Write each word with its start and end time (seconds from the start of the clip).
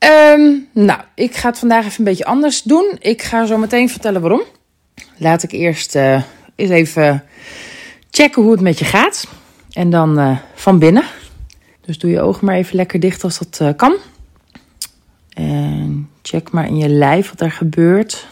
Ehm, 0.00 0.58
nou, 0.72 1.00
ik 1.14 1.36
ga 1.36 1.48
het 1.48 1.58
vandaag 1.58 1.84
even 1.84 1.98
een 1.98 2.04
beetje 2.04 2.24
anders 2.24 2.62
doen. 2.62 2.96
Ik 2.98 3.22
ga 3.22 3.46
zo 3.46 3.58
meteen 3.58 3.88
vertellen 3.88 4.20
waarom. 4.20 4.42
Laat 5.16 5.42
ik 5.42 5.52
eerst 5.52 5.94
uh, 5.94 6.22
eens 6.54 6.70
even 6.70 7.24
checken 8.10 8.42
hoe 8.42 8.50
het 8.52 8.60
met 8.60 8.78
je 8.78 8.84
gaat. 8.84 9.26
En 9.70 9.90
dan 9.90 10.18
uh, 10.18 10.38
van 10.54 10.78
binnen. 10.78 11.04
Dus 11.80 11.98
doe 11.98 12.10
je 12.10 12.20
ogen 12.20 12.44
maar 12.44 12.54
even 12.54 12.76
lekker 12.76 13.00
dicht 13.00 13.24
als 13.24 13.38
dat 13.38 13.58
uh, 13.62 13.70
kan. 13.76 13.96
En 15.28 16.10
check 16.22 16.50
maar 16.50 16.66
in 16.66 16.76
je 16.76 16.88
lijf 16.88 17.30
wat 17.30 17.40
er 17.40 17.52
gebeurt. 17.52 18.26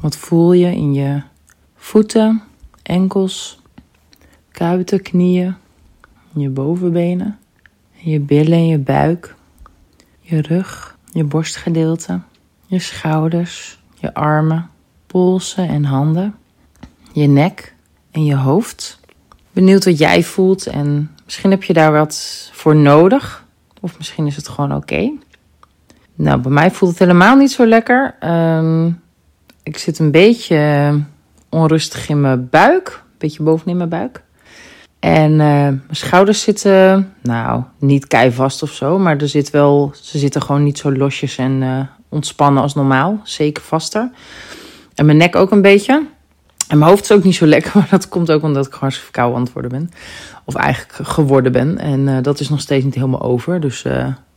Wat 0.00 0.16
voel 0.16 0.52
je 0.52 0.66
in 0.66 0.94
je 0.94 1.22
voeten, 1.76 2.42
enkels, 2.82 3.60
kuiten, 4.50 5.02
knieën, 5.02 5.56
je 6.34 6.48
bovenbenen, 6.48 7.38
je 7.92 8.20
billen 8.20 8.52
en 8.52 8.66
je 8.66 8.78
buik, 8.78 9.34
je 10.20 10.40
rug, 10.40 10.98
je 11.12 11.24
borstgedeelte, 11.24 12.20
je 12.66 12.78
schouders, 12.78 13.78
je 13.94 14.14
armen, 14.14 14.70
polsen 15.06 15.68
en 15.68 15.84
handen, 15.84 16.34
je 17.12 17.26
nek 17.26 17.74
en 18.10 18.24
je 18.24 18.36
hoofd. 18.36 19.00
Benieuwd 19.52 19.84
wat 19.84 19.98
jij 19.98 20.22
voelt 20.22 20.66
en 20.66 21.10
misschien 21.24 21.50
heb 21.50 21.62
je 21.62 21.72
daar 21.72 21.92
wat 21.92 22.50
voor 22.52 22.76
nodig. 22.76 23.46
Of 23.80 23.96
misschien 23.98 24.26
is 24.26 24.36
het 24.36 24.48
gewoon 24.48 24.74
oké. 24.74 25.12
Nou, 26.14 26.40
bij 26.40 26.52
mij 26.52 26.70
voelt 26.70 26.90
het 26.90 27.00
helemaal 27.00 27.36
niet 27.36 27.50
zo 27.50 27.66
lekker. 27.66 28.14
Um, 28.24 29.00
ik 29.62 29.78
zit 29.78 29.98
een 29.98 30.10
beetje 30.10 31.00
onrustig 31.48 32.08
in 32.08 32.20
mijn 32.20 32.48
buik. 32.48 33.02
Een 33.02 33.18
beetje 33.18 33.42
bovenin 33.42 33.76
mijn 33.76 33.88
buik. 33.88 34.22
En 35.00 35.30
uh, 35.30 35.38
mijn 35.38 35.82
schouders 35.90 36.42
zitten, 36.42 37.12
nou, 37.22 37.62
niet 37.78 38.06
keivast 38.06 38.62
of 38.62 38.70
zo, 38.70 38.98
maar 38.98 39.16
er 39.16 39.28
zit 39.28 39.50
wel, 39.50 39.92
ze 40.00 40.18
zitten 40.18 40.42
gewoon 40.42 40.62
niet 40.62 40.78
zo 40.78 40.92
losjes 40.92 41.36
en 41.36 41.62
uh, 41.62 41.80
ontspannen 42.08 42.62
als 42.62 42.74
normaal. 42.74 43.20
Zeker 43.22 43.62
vaster. 43.62 44.10
En 44.94 45.06
mijn 45.06 45.18
nek 45.18 45.36
ook 45.36 45.50
een 45.50 45.62
beetje. 45.62 46.06
En 46.68 46.78
mijn 46.78 46.90
hoofd 46.90 47.02
is 47.02 47.12
ook 47.12 47.24
niet 47.24 47.34
zo 47.34 47.46
lekker, 47.46 47.72
maar 47.78 47.86
dat 47.90 48.08
komt 48.08 48.30
ook 48.30 48.42
omdat 48.42 48.66
ik 48.66 48.72
gewoon 48.72 48.92
verkouden 48.92 49.52
aan 49.54 49.68
ben. 49.68 49.90
Of 50.44 50.54
eigenlijk 50.54 51.08
geworden 51.08 51.52
ben. 51.52 51.78
En 51.78 52.00
uh, 52.00 52.16
dat 52.22 52.40
is 52.40 52.48
nog 52.48 52.60
steeds 52.60 52.84
niet 52.84 52.94
helemaal 52.94 53.22
over. 53.22 53.60
Dus 53.60 53.84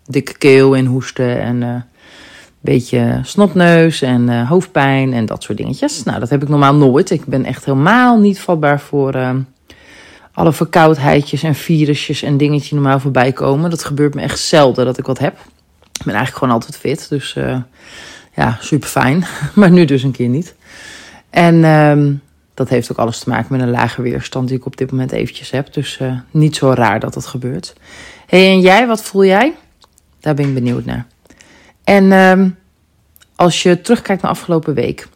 dikke 0.05 0.37
keel 0.37 0.75
en 0.75 0.85
hoesten 0.85 1.41
en 1.41 1.85
beetje 2.59 3.19
snotneus 3.23 4.01
en 4.01 4.45
hoofdpijn 4.45 5.13
en 5.13 5.25
dat 5.25 5.43
soort 5.43 5.57
dingetjes. 5.57 6.03
Nou, 6.03 6.19
dat 6.19 6.29
heb 6.29 6.41
ik 6.41 6.49
normaal 6.49 6.75
nooit. 6.75 7.09
Ik 7.09 7.25
ben 7.25 7.45
echt 7.45 7.65
helemaal 7.65 8.19
niet 8.19 8.39
vatbaar 8.39 8.79
voor 8.79 9.15
alle 10.33 10.53
verkoudheidjes 10.53 11.43
en 11.43 11.55
virusjes 11.55 12.21
en 12.21 12.37
dingetjes 12.37 12.69
die 12.69 12.79
normaal 12.79 12.99
voorbij 12.99 13.31
komen. 13.31 13.69
Dat 13.69 13.83
gebeurt 13.83 14.15
me 14.15 14.21
echt 14.21 14.39
zelden 14.39 14.85
dat 14.85 14.97
ik 14.97 15.05
wat 15.05 15.19
heb. 15.19 15.33
Ik 15.93 16.05
ben 16.05 16.13
eigenlijk 16.13 16.37
gewoon 16.37 16.53
altijd 16.53 16.77
fit, 16.77 17.09
dus 17.09 17.35
uh, 17.35 17.57
ja, 18.35 18.57
super 18.59 18.89
fijn. 18.89 19.25
maar 19.55 19.71
nu 19.71 19.85
dus 19.85 20.03
een 20.03 20.11
keer 20.11 20.29
niet. 20.29 20.55
En 21.29 21.63
um, 21.63 22.21
dat 22.53 22.69
heeft 22.69 22.91
ook 22.91 22.97
alles 22.97 23.19
te 23.19 23.29
maken 23.29 23.47
met 23.51 23.61
een 23.61 23.71
lage 23.71 24.01
weerstand 24.01 24.47
die 24.47 24.57
ik 24.57 24.65
op 24.65 24.77
dit 24.77 24.91
moment 24.91 25.11
eventjes 25.11 25.51
heb. 25.51 25.73
Dus 25.73 25.99
niet 26.31 26.55
zo 26.55 26.71
raar 26.71 26.99
dat 26.99 27.13
dat 27.13 27.25
gebeurt. 27.25 27.73
hey, 28.27 28.51
en 28.51 28.59
jij, 28.59 28.87
wat 28.87 29.03
voel 29.03 29.25
jij? 29.25 29.53
Daar 30.19 30.33
ben 30.33 30.47
ik 30.47 30.53
benieuwd 30.53 30.85
naar. 30.85 31.05
En 31.83 32.11
um, 32.11 32.57
als 33.35 33.63
je 33.63 33.81
terugkijkt 33.81 34.21
naar 34.21 34.31
afgelopen 34.31 34.73
week, 34.73 35.07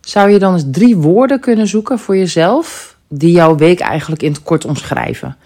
zou 0.00 0.30
je 0.30 0.38
dan 0.38 0.52
eens 0.52 0.64
drie 0.70 0.96
woorden 0.96 1.40
kunnen 1.40 1.66
zoeken 1.66 1.98
voor 1.98 2.16
jezelf 2.16 2.95
die 3.08 3.32
jouw 3.32 3.56
week 3.56 3.80
eigenlijk 3.80 4.22
in 4.22 4.32
het 4.32 4.42
kort 4.42 4.64
omschrijven? 4.64 5.36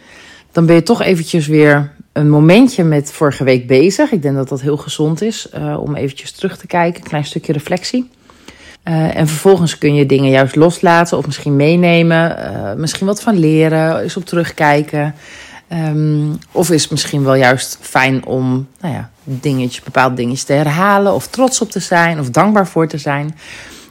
Dan 0.52 0.66
ben 0.66 0.74
je 0.74 0.82
toch 0.82 1.02
eventjes 1.02 1.46
weer 1.46 1.92
een 2.12 2.30
momentje 2.30 2.84
met 2.84 3.12
vorige 3.12 3.44
week 3.44 3.66
bezig. 3.66 4.12
Ik 4.12 4.22
denk 4.22 4.36
dat 4.36 4.48
dat 4.48 4.60
heel 4.60 4.76
gezond 4.76 5.22
is 5.22 5.48
uh, 5.54 5.80
om 5.80 5.94
eventjes 5.94 6.32
terug 6.32 6.56
te 6.56 6.66
kijken, 6.66 7.02
een 7.02 7.08
klein 7.08 7.24
stukje 7.24 7.52
reflectie. 7.52 8.10
Uh, 8.84 9.16
en 9.16 9.26
vervolgens 9.28 9.78
kun 9.78 9.94
je 9.94 10.06
dingen 10.06 10.30
juist 10.30 10.56
loslaten 10.56 11.18
of 11.18 11.26
misschien 11.26 11.56
meenemen, 11.56 12.36
uh, 12.38 12.72
misschien 12.72 13.06
wat 13.06 13.22
van 13.22 13.38
leren, 13.38 14.00
eens 14.00 14.16
op 14.16 14.24
terugkijken. 14.24 15.14
Um, 15.72 16.38
of 16.52 16.70
is 16.70 16.82
het 16.82 16.90
misschien 16.90 17.24
wel 17.24 17.34
juist 17.34 17.78
fijn 17.80 18.26
om 18.26 18.66
nou 18.80 18.94
ja, 18.94 19.10
dingetjes, 19.24 19.82
bepaalde 19.82 20.14
dingetjes 20.14 20.44
te 20.44 20.52
herhalen, 20.52 21.14
of 21.14 21.28
trots 21.28 21.60
op 21.60 21.70
te 21.70 21.80
zijn, 21.80 22.18
of 22.18 22.30
dankbaar 22.30 22.66
voor 22.66 22.88
te 22.88 22.98
zijn. 22.98 23.38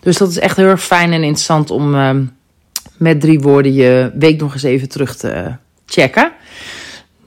Dus 0.01 0.17
dat 0.17 0.29
is 0.29 0.39
echt 0.39 0.55
heel 0.55 0.67
erg 0.67 0.83
fijn 0.83 1.11
en 1.11 1.23
interessant 1.23 1.71
om 1.71 1.95
um, 1.95 2.31
met 2.99 3.21
drie 3.21 3.39
woorden 3.39 3.73
je 3.73 4.11
week 4.13 4.39
nog 4.39 4.53
eens 4.53 4.63
even 4.63 4.89
terug 4.89 5.15
te 5.15 5.55
checken. 5.85 6.31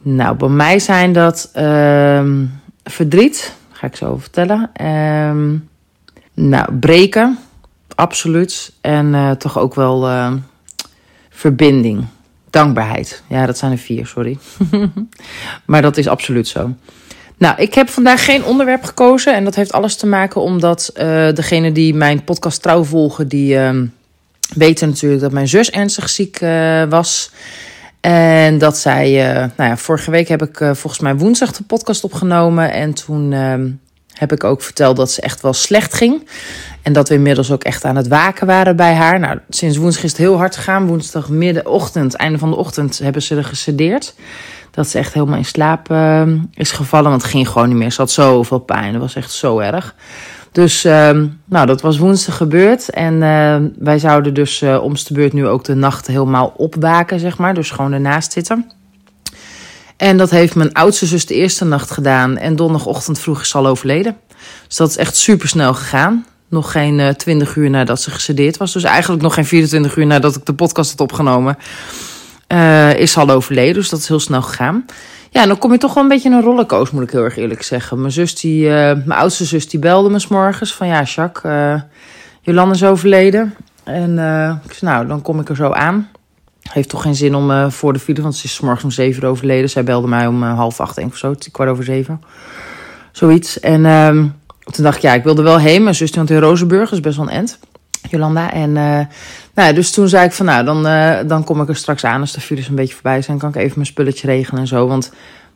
Nou, 0.02 0.36
bij 0.36 0.48
mij 0.48 0.78
zijn 0.78 1.12
dat 1.12 1.50
um, 1.56 2.60
verdriet, 2.84 3.54
ga 3.72 3.86
ik 3.86 3.96
zo 3.96 4.16
vertellen. 4.16 4.86
Um, 4.86 5.68
nou, 6.34 6.74
breken, 6.74 7.38
absoluut. 7.94 8.72
En 8.80 9.06
uh, 9.06 9.30
toch 9.30 9.58
ook 9.58 9.74
wel 9.74 10.08
uh, 10.08 10.32
verbinding. 11.30 12.04
Dankbaarheid. 12.50 13.22
Ja, 13.28 13.46
dat 13.46 13.58
zijn 13.58 13.72
er 13.72 13.78
vier, 13.78 14.06
sorry. 14.06 14.38
maar 15.66 15.82
dat 15.82 15.96
is 15.96 16.08
absoluut 16.08 16.48
zo. 16.48 16.74
Nou, 17.36 17.60
ik 17.60 17.74
heb 17.74 17.88
vandaag 17.88 18.24
geen 18.24 18.44
onderwerp 18.44 18.84
gekozen. 18.84 19.34
En 19.34 19.44
dat 19.44 19.54
heeft 19.54 19.72
alles 19.72 19.96
te 19.96 20.06
maken 20.06 20.40
omdat 20.40 20.90
uh, 20.94 21.02
degene 21.32 21.72
die 21.72 21.94
mijn 21.94 22.24
podcast 22.24 22.62
trouw 22.62 22.84
volgen, 22.84 23.28
die 23.28 23.58
weten 24.54 24.88
natuurlijk 24.88 25.20
dat 25.20 25.32
mijn 25.32 25.48
zus 25.48 25.70
ernstig 25.70 26.08
ziek 26.08 26.40
uh, 26.40 26.82
was. 26.88 27.30
En 28.00 28.58
dat 28.58 28.78
zij, 28.78 29.12
nou 29.56 29.70
ja, 29.70 29.76
vorige 29.76 30.10
week 30.10 30.28
heb 30.28 30.42
ik 30.42 30.56
volgens 30.56 30.98
mij 30.98 31.16
woensdag 31.16 31.52
de 31.52 31.64
podcast 31.64 32.04
opgenomen. 32.04 32.72
En 32.72 32.94
toen 32.94 33.32
ehm, 33.32 33.70
heb 34.14 34.32
ik 34.32 34.44
ook 34.44 34.62
verteld 34.62 34.96
dat 34.96 35.10
ze 35.10 35.20
echt 35.20 35.40
wel 35.40 35.52
slecht 35.52 35.94
ging. 35.94 36.28
En 36.82 36.92
dat 36.92 37.08
we 37.08 37.14
inmiddels 37.14 37.50
ook 37.50 37.64
echt 37.64 37.84
aan 37.84 37.96
het 37.96 38.08
waken 38.08 38.46
waren 38.46 38.76
bij 38.76 38.94
haar. 38.94 39.18
Nou, 39.18 39.38
sinds 39.48 39.76
woensdag 39.76 40.04
is 40.04 40.10
het 40.10 40.20
heel 40.20 40.36
hard 40.36 40.56
gegaan. 40.56 40.86
Woensdag 40.86 41.28
middenochtend, 41.28 42.14
einde 42.14 42.38
van 42.38 42.50
de 42.50 42.56
ochtend, 42.56 42.98
hebben 42.98 43.22
ze 43.22 43.36
er 43.36 43.44
gesedeerd. 43.44 44.14
Dat 44.70 44.88
ze 44.88 44.98
echt 44.98 45.14
helemaal 45.14 45.36
in 45.36 45.44
slaap 45.44 45.90
uh, 45.90 46.22
is 46.54 46.70
gevallen. 46.70 47.10
Want 47.10 47.22
het 47.22 47.30
ging 47.30 47.48
gewoon 47.48 47.68
niet 47.68 47.76
meer. 47.76 47.92
Ze 47.92 48.00
had 48.00 48.10
zoveel 48.10 48.58
pijn. 48.58 48.92
Dat 48.92 49.00
was 49.00 49.14
echt 49.14 49.32
zo 49.32 49.58
erg. 49.58 49.94
Dus 50.52 50.84
uh, 50.84 51.10
nou, 51.44 51.66
dat 51.66 51.80
was 51.80 51.98
woensdag 51.98 52.36
gebeurd. 52.36 52.90
En 52.90 53.14
uh, 53.14 53.56
wij 53.78 53.98
zouden 53.98 54.34
dus 54.34 54.62
uh, 54.62 54.82
om 54.82 54.94
de 54.94 55.14
beurt 55.14 55.32
nu 55.32 55.46
ook 55.46 55.64
de 55.64 55.74
nacht 55.74 56.06
helemaal 56.06 56.54
opwaken, 56.56 57.20
zeg 57.20 57.38
maar. 57.38 57.54
Dus 57.54 57.70
gewoon 57.70 57.92
ernaast 57.92 58.32
zitten. 58.32 58.72
En 59.96 60.16
dat 60.16 60.30
heeft 60.30 60.54
mijn 60.54 60.72
oudste 60.72 61.06
zus 61.06 61.26
de 61.26 61.34
eerste 61.34 61.64
nacht 61.64 61.90
gedaan. 61.90 62.36
En 62.36 62.56
donderdagochtend 62.56 63.18
vroeg 63.18 63.40
is 63.40 63.48
ze 63.48 63.58
al 63.58 63.66
overleden. 63.66 64.16
Dus 64.66 64.76
dat 64.76 64.88
is 64.88 64.96
echt 64.96 65.16
super 65.16 65.48
snel 65.48 65.74
gegaan. 65.74 66.26
Nog 66.48 66.72
geen 66.72 66.98
uh, 66.98 67.08
20 67.08 67.56
uur 67.56 67.70
nadat 67.70 68.00
ze 68.02 68.10
gesedeerd 68.10 68.56
was. 68.56 68.72
Dus 68.72 68.82
eigenlijk 68.82 69.22
nog 69.22 69.34
geen 69.34 69.44
24 69.44 69.96
uur 69.96 70.06
nadat 70.06 70.36
ik 70.36 70.46
de 70.46 70.54
podcast 70.54 70.90
had 70.90 71.00
opgenomen. 71.00 71.58
Uh, 72.48 72.98
is 72.98 73.16
al 73.16 73.30
overleden. 73.30 73.74
Dus 73.74 73.88
dat 73.88 73.98
is 73.98 74.08
heel 74.08 74.20
snel 74.20 74.42
gegaan. 74.42 74.84
Ja, 75.32 75.46
dan 75.46 75.58
kom 75.58 75.72
je 75.72 75.78
toch 75.78 75.94
wel 75.94 76.02
een 76.02 76.08
beetje 76.08 76.28
in 76.28 76.34
een 76.34 76.42
rollercoaster, 76.42 76.94
moet 76.94 77.04
ik 77.04 77.10
heel 77.10 77.24
erg 77.24 77.36
eerlijk 77.36 77.62
zeggen. 77.62 78.00
Mijn 78.00 78.12
zus, 78.12 78.40
die, 78.40 78.64
uh, 78.64 78.70
mijn 78.72 79.12
oudste 79.12 79.44
zus, 79.44 79.68
die 79.68 79.80
belde 79.80 80.10
me 80.10 80.18
s 80.18 80.28
morgens 80.28 80.74
van 80.74 80.86
ja, 80.86 81.02
Jacques, 81.02 81.52
uh, 81.52 81.80
Jolanda 82.40 82.74
is 82.74 82.84
overleden. 82.84 83.54
En 83.84 84.12
ik 84.64 84.72
zei, 84.72 84.92
nou, 84.92 85.06
dan 85.06 85.22
kom 85.22 85.40
ik 85.40 85.48
er 85.48 85.56
zo 85.56 85.70
aan. 85.70 86.08
Heeft 86.62 86.88
toch 86.88 87.02
geen 87.02 87.14
zin 87.14 87.34
om 87.34 87.70
voor 87.70 87.92
de 87.92 87.98
file, 87.98 88.22
want 88.22 88.36
ze 88.36 88.44
is 88.44 88.60
morgens 88.60 88.84
om 88.84 88.90
zeven 88.90 89.22
uur 89.22 89.28
overleden. 89.28 89.70
Zij 89.70 89.84
belde 89.84 90.08
mij 90.08 90.26
om 90.26 90.42
half 90.42 90.80
acht, 90.80 90.94
denk 90.94 91.06
ik 91.06 91.12
of 91.12 91.18
zo, 91.18 91.34
kwart 91.50 91.70
over 91.70 91.84
zeven. 91.84 92.22
Zoiets. 93.12 93.60
En 93.60 93.84
um, 93.84 94.34
toen 94.64 94.84
dacht 94.84 94.96
ik, 94.96 95.02
ja, 95.02 95.14
ik 95.14 95.24
wilde 95.24 95.42
wel 95.42 95.58
heen. 95.58 95.82
Mijn 95.82 95.94
zus 95.94 96.12
die 96.12 96.22
in 96.26 96.38
Rozenburg, 96.38 96.92
is 96.92 97.00
best 97.00 97.16
wel 97.16 97.26
een 97.26 97.32
end. 97.32 97.58
Jolanda. 98.16 98.52
En 98.52 98.68
uh, 98.76 99.00
nou, 99.54 99.74
dus 99.74 99.90
toen 99.90 100.08
zei 100.08 100.24
ik 100.24 100.32
van, 100.32 100.46
nou, 100.46 100.64
dan, 100.64 100.82
dan 101.28 101.44
kom 101.44 101.60
ik 101.60 101.68
er 101.68 101.76
straks 101.76 102.04
aan 102.04 102.20
als 102.20 102.32
de 102.32 102.40
files 102.40 102.68
een 102.68 102.74
beetje 102.74 102.94
voorbij 102.94 103.22
zijn. 103.22 103.38
kan 103.38 103.48
ik 103.48 103.56
even 103.56 103.72
mijn 103.74 103.86
spulletje 103.86 104.26
regelen 104.26 104.60
en 104.60 104.66
zo. 104.66 104.86
Want 104.86 105.12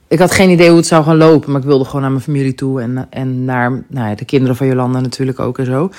ik 0.09 0.19
had 0.19 0.33
geen 0.33 0.51
idee 0.51 0.69
hoe 0.69 0.77
het 0.77 0.87
zou 0.87 1.05
gaan 1.05 1.17
lopen. 1.17 1.51
Maar 1.51 1.61
ik 1.61 1.67
wilde 1.67 1.85
gewoon 1.85 2.01
naar 2.01 2.11
mijn 2.11 2.23
familie 2.23 2.55
toe. 2.55 2.81
En, 2.81 3.07
en 3.11 3.45
naar 3.45 3.71
nou 3.89 4.09
ja, 4.09 4.15
de 4.15 4.25
kinderen 4.25 4.57
van 4.57 4.67
Jolanda 4.67 5.01
natuurlijk 5.01 5.41
ook 5.41 5.59
en 5.59 5.67
zo. 5.67 5.91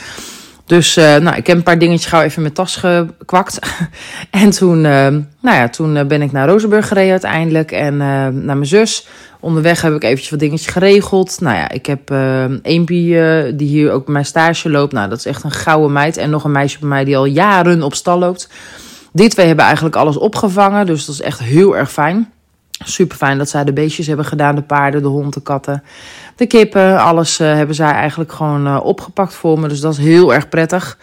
Dus 0.68 0.98
uh, 0.98 1.16
nou, 1.16 1.36
ik 1.36 1.48
heb 1.48 1.58
een 1.58 1.64
paar 1.64 1.80
dingetjes 1.80 2.10
gauw 2.10 2.22
even 2.22 2.36
in 2.36 2.42
mijn 2.42 2.54
tas 2.54 2.76
gekwakt. 2.76 3.60
en 4.30 4.50
toen, 4.50 4.78
uh, 4.78 5.08
nou 5.42 5.58
ja, 5.58 5.70
toen 5.70 6.08
ben 6.08 6.22
ik 6.22 6.32
naar 6.32 6.48
Rozenburg 6.48 6.88
gereden 6.88 7.12
uiteindelijk. 7.12 7.72
En 7.72 7.98
naar 7.98 8.34
mijn 8.34 8.66
zus. 8.66 9.08
Onderweg 9.40 9.82
heb 9.82 9.94
ik 9.94 10.04
eventjes 10.04 10.30
wat 10.30 10.40
dingetjes 10.40 10.74
geregeld. 10.74 11.42
Nou 11.42 11.56
ja, 11.56 11.70
ik 11.70 11.86
heb 11.86 12.10
Eempie 12.62 13.16
die 13.56 13.68
hier 13.68 13.92
ook 13.92 14.04
bij 14.04 14.14
mijn 14.14 14.26
stage 14.26 14.70
loopt. 14.70 14.94
Nou, 14.94 15.10
dat 15.10 15.18
is 15.18 15.26
echt 15.26 15.44
een 15.44 15.52
gouden 15.52 15.92
meid. 15.92 16.18
En 16.18 16.30
nog 16.30 16.44
een 16.44 16.52
meisje 16.52 16.80
bij 16.80 16.90
mij 16.90 17.04
die 17.04 17.18
al 17.18 17.26
jaren 17.26 17.84
op 17.84 17.96
stal 17.96 18.20
loopt. 18.20 18.50
Die 19.14 19.30
twee 19.30 19.48
hebben 19.48 19.66
eigenlijk 19.66 19.96
alles 19.96 20.18
opgevangen. 20.18 20.86
Dus 20.86 21.06
dat 21.06 21.16
is 21.16 21.22
echt 21.22 21.40
heel 21.40 21.78
erg 21.78 21.92
fijn. 21.92 22.32
Super 22.84 23.18
fijn 23.18 23.38
dat 23.38 23.50
zij 23.50 23.64
de 23.64 23.74
beestjes 23.74 24.08
hebben 24.08 24.26
gedaan. 24.26 24.56
De 24.56 24.62
paarden, 24.62 25.02
de 25.02 25.08
hond, 25.08 25.34
de 25.34 25.42
katten, 25.42 25.84
de 26.36 26.46
kippen. 26.46 27.00
Alles 27.00 27.40
uh, 27.40 27.54
hebben 27.54 27.76
zij 27.76 27.92
eigenlijk 27.92 28.32
gewoon 28.32 28.68
uh, 28.68 28.80
opgepakt 28.84 29.34
voor 29.34 29.60
me. 29.60 29.68
Dus 29.68 29.80
dat 29.80 29.92
is 29.92 29.98
heel 29.98 30.34
erg 30.34 30.50
prettig. 30.50 30.98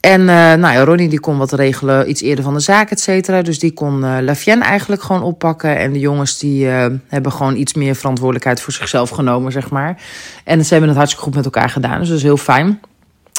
En 0.00 0.20
uh, 0.20 0.26
nou 0.26 0.60
ja, 0.60 0.84
Ronnie 0.84 1.08
die 1.08 1.20
kon 1.20 1.38
wat 1.38 1.52
regelen, 1.52 2.10
iets 2.10 2.22
eerder 2.22 2.44
van 2.44 2.54
de 2.54 2.60
zaak, 2.60 2.90
et 2.90 3.00
cetera. 3.00 3.42
Dus 3.42 3.58
die 3.58 3.72
kon 3.72 4.04
uh, 4.04 4.16
Lafienne 4.20 4.64
eigenlijk 4.64 5.02
gewoon 5.02 5.22
oppakken. 5.22 5.78
En 5.78 5.92
de 5.92 5.98
jongens 5.98 6.38
die 6.38 6.66
hebben 7.06 7.32
gewoon 7.32 7.56
iets 7.56 7.74
meer 7.74 7.94
verantwoordelijkheid 7.94 8.60
voor 8.60 8.72
zichzelf 8.72 9.10
genomen, 9.10 9.52
zeg 9.52 9.70
maar. 9.70 10.02
En 10.44 10.64
ze 10.64 10.70
hebben 10.70 10.88
het 10.88 10.98
hartstikke 10.98 11.26
goed 11.26 11.36
met 11.36 11.44
elkaar 11.44 11.70
gedaan, 11.70 11.98
dus 11.98 12.08
dat 12.08 12.16
is 12.16 12.22
heel 12.22 12.36
fijn. 12.36 12.80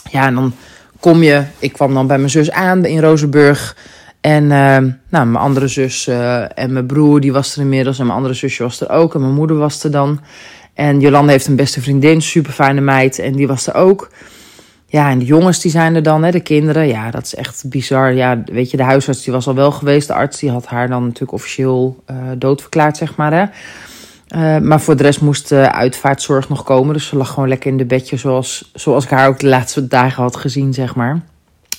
Ja, 0.09 0.25
en 0.25 0.35
dan 0.35 0.53
kom 0.99 1.23
je, 1.23 1.43
ik 1.59 1.73
kwam 1.73 1.93
dan 1.93 2.07
bij 2.07 2.17
mijn 2.17 2.29
zus 2.29 2.51
aan 2.51 2.85
in 2.85 2.99
Rozenburg. 2.99 3.75
En 4.23 4.43
uh, 4.43 4.49
nou, 4.49 4.93
mijn 5.09 5.35
andere 5.35 5.67
zus 5.67 6.07
uh, 6.07 6.59
en 6.59 6.73
mijn 6.73 6.85
broer, 6.85 7.19
die 7.19 7.33
was 7.33 7.55
er 7.55 7.61
inmiddels. 7.61 7.99
En 7.99 8.05
mijn 8.05 8.17
andere 8.17 8.33
zusje 8.33 8.63
was 8.63 8.81
er 8.81 8.89
ook. 8.89 9.13
En 9.13 9.21
mijn 9.21 9.33
moeder 9.33 9.57
was 9.57 9.83
er 9.83 9.91
dan. 9.91 10.19
En 10.73 10.99
Jolanda 10.99 11.31
heeft 11.31 11.47
een 11.47 11.55
beste 11.55 11.81
vriendin, 11.81 12.21
super 12.21 12.51
fijne 12.51 12.81
meid. 12.81 13.19
En 13.19 13.33
die 13.33 13.47
was 13.47 13.67
er 13.67 13.73
ook. 13.73 14.09
Ja, 14.85 15.09
en 15.09 15.19
de 15.19 15.25
jongens 15.25 15.61
die 15.61 15.71
zijn 15.71 15.95
er 15.95 16.03
dan, 16.03 16.23
hè, 16.23 16.31
de 16.31 16.39
kinderen. 16.39 16.87
Ja, 16.87 17.11
dat 17.11 17.25
is 17.25 17.35
echt 17.35 17.63
bizar. 17.69 18.13
Ja, 18.13 18.43
weet 18.45 18.71
je, 18.71 18.77
de 18.77 18.83
huisarts 18.83 19.23
die 19.23 19.33
was 19.33 19.47
al 19.47 19.55
wel 19.55 19.71
geweest. 19.71 20.07
De 20.07 20.13
arts 20.13 20.39
die 20.39 20.51
had 20.51 20.65
haar 20.65 20.87
dan 20.87 21.03
natuurlijk 21.03 21.31
officieel 21.31 22.03
uh, 22.11 22.17
doodverklaard, 22.37 22.97
zeg 22.97 23.15
maar. 23.15 23.33
Hè. 23.33 23.45
Uh, 24.35 24.61
maar 24.67 24.81
voor 24.81 24.95
de 24.95 25.03
rest 25.03 25.21
moest 25.21 25.49
de 25.49 25.71
uitvaartzorg 25.71 26.49
nog 26.49 26.63
komen. 26.63 26.93
Dus 26.93 27.07
ze 27.07 27.17
lag 27.17 27.29
gewoon 27.29 27.49
lekker 27.49 27.71
in 27.71 27.77
de 27.77 27.85
bedje 27.85 28.17
zoals, 28.17 28.71
zoals 28.73 29.03
ik 29.03 29.09
haar 29.09 29.27
ook 29.27 29.39
de 29.39 29.47
laatste 29.47 29.87
dagen 29.87 30.23
had 30.23 30.35
gezien, 30.35 30.73
zeg 30.73 30.95
maar. 30.95 31.21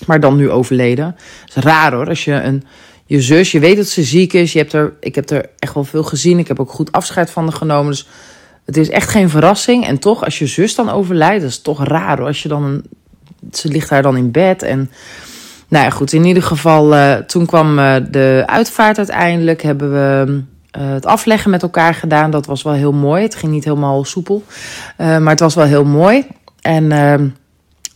Maar 0.06 0.20
dan 0.20 0.36
nu 0.36 0.50
overleden. 0.50 1.16
Dat 1.44 1.56
is 1.56 1.62
raar 1.62 1.92
hoor, 1.92 2.08
als 2.08 2.24
je 2.24 2.32
een, 2.32 2.64
je 3.06 3.20
zus, 3.20 3.52
je 3.52 3.58
weet 3.58 3.76
dat 3.76 3.86
ze 3.86 4.02
ziek 4.02 4.32
is. 4.32 4.52
Je 4.52 4.58
hebt 4.58 4.72
er, 4.72 4.92
ik 5.00 5.14
heb 5.14 5.30
er 5.30 5.50
echt 5.58 5.74
wel 5.74 5.84
veel 5.84 6.02
gezien. 6.02 6.38
Ik 6.38 6.48
heb 6.48 6.60
ook 6.60 6.70
goed 6.70 6.92
afscheid 6.92 7.30
van 7.30 7.42
haar 7.42 7.52
genomen. 7.52 7.90
Dus 7.90 8.08
het 8.64 8.76
is 8.76 8.88
echt 8.88 9.08
geen 9.08 9.30
verrassing. 9.30 9.86
En 9.86 9.98
toch, 9.98 10.24
als 10.24 10.38
je 10.38 10.46
zus 10.46 10.74
dan 10.74 10.90
overlijdt, 10.90 11.40
dat 11.40 11.50
is 11.50 11.60
toch 11.60 11.84
raar 11.84 12.18
hoor. 12.18 12.26
Als 12.26 12.42
je 12.42 12.48
dan 12.48 12.82
ze 13.52 13.68
ligt 13.68 13.88
daar 13.88 14.02
dan 14.02 14.16
in 14.16 14.30
bed 14.30 14.62
en... 14.62 14.90
Nou 15.68 15.84
ja, 15.84 15.90
goed, 15.90 16.12
in 16.12 16.24
ieder 16.24 16.42
geval, 16.42 16.94
uh, 16.94 17.14
toen 17.14 17.46
kwam 17.46 17.78
uh, 17.78 17.96
de 18.10 18.42
uitvaart 18.46 18.98
uiteindelijk. 18.98 19.62
Hebben 19.62 19.92
we 19.92 20.42
uh, 20.78 20.92
het 20.92 21.06
afleggen 21.06 21.50
met 21.50 21.62
elkaar 21.62 21.94
gedaan. 21.94 22.30
Dat 22.30 22.46
was 22.46 22.62
wel 22.62 22.72
heel 22.72 22.92
mooi. 22.92 23.22
Het 23.22 23.34
ging 23.34 23.52
niet 23.52 23.64
helemaal 23.64 24.04
soepel, 24.04 24.44
maar 24.96 25.28
het 25.28 25.40
was 25.40 25.54
wel 25.54 25.64
heel 25.64 25.84
mooi. 25.84 26.26
En 26.60 26.92
ehm, 26.92 27.28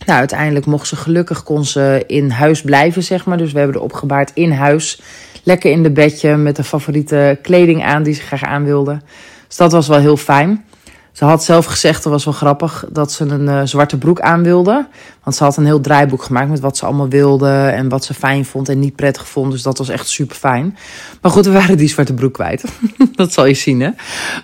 nou, 0.05 0.19
uiteindelijk 0.19 0.65
mocht 0.65 0.87
ze 0.87 0.95
gelukkig, 0.95 1.43
kon 1.43 1.65
ze 1.65 2.03
in 2.07 2.29
huis 2.29 2.61
blijven, 2.61 3.03
zeg 3.03 3.25
maar. 3.25 3.37
Dus 3.37 3.51
we 3.51 3.57
hebben 3.57 3.77
er 3.77 3.83
opgebaard 3.83 4.31
in 4.33 4.51
huis. 4.51 5.01
Lekker 5.43 5.71
in 5.71 5.83
de 5.83 5.91
bedje 5.91 6.35
met 6.35 6.55
de 6.55 6.63
favoriete 6.63 7.39
kleding 7.41 7.83
aan 7.83 8.03
die 8.03 8.13
ze 8.13 8.21
graag 8.21 8.43
aan 8.43 8.63
wilde. 8.63 9.01
Dus 9.47 9.57
dat 9.57 9.71
was 9.71 9.87
wel 9.87 9.99
heel 9.99 10.17
fijn. 10.17 10.63
Ze 11.11 11.25
had 11.25 11.43
zelf 11.43 11.65
gezegd, 11.65 12.03
dat 12.03 12.11
was 12.11 12.25
wel 12.25 12.33
grappig, 12.33 12.85
dat 12.91 13.11
ze 13.11 13.25
een 13.25 13.47
uh, 13.47 13.61
zwarte 13.63 13.97
broek 13.97 14.21
aan 14.21 14.43
wilde. 14.43 14.87
Want 15.23 15.35
ze 15.35 15.43
had 15.43 15.57
een 15.57 15.65
heel 15.65 15.81
draaiboek 15.81 16.23
gemaakt 16.23 16.49
met 16.49 16.59
wat 16.59 16.77
ze 16.77 16.85
allemaal 16.85 17.09
wilde 17.09 17.49
en 17.49 17.89
wat 17.89 18.05
ze 18.05 18.13
fijn 18.13 18.45
vond 18.45 18.69
en 18.69 18.79
niet 18.79 18.95
prettig 18.95 19.27
vond. 19.27 19.51
Dus 19.51 19.61
dat 19.61 19.77
was 19.77 19.89
echt 19.89 20.07
super 20.07 20.35
fijn. 20.35 20.77
Maar 21.21 21.31
goed, 21.31 21.45
we 21.45 21.51
waren 21.51 21.77
die 21.77 21.87
zwarte 21.87 22.13
broek 22.13 22.33
kwijt. 22.33 22.63
dat 23.15 23.33
zal 23.33 23.45
je 23.45 23.53
zien, 23.53 23.79
hè. 23.79 23.89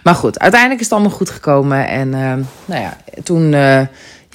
Maar 0.03 0.15
goed, 0.15 0.39
uiteindelijk 0.39 0.81
is 0.81 0.85
het 0.85 0.95
allemaal 0.95 1.17
goed 1.17 1.29
gekomen. 1.29 1.87
En 1.87 2.07
uh, 2.07 2.33
nou 2.65 2.81
ja, 2.81 2.97
toen... 3.23 3.51
Uh, 3.51 3.81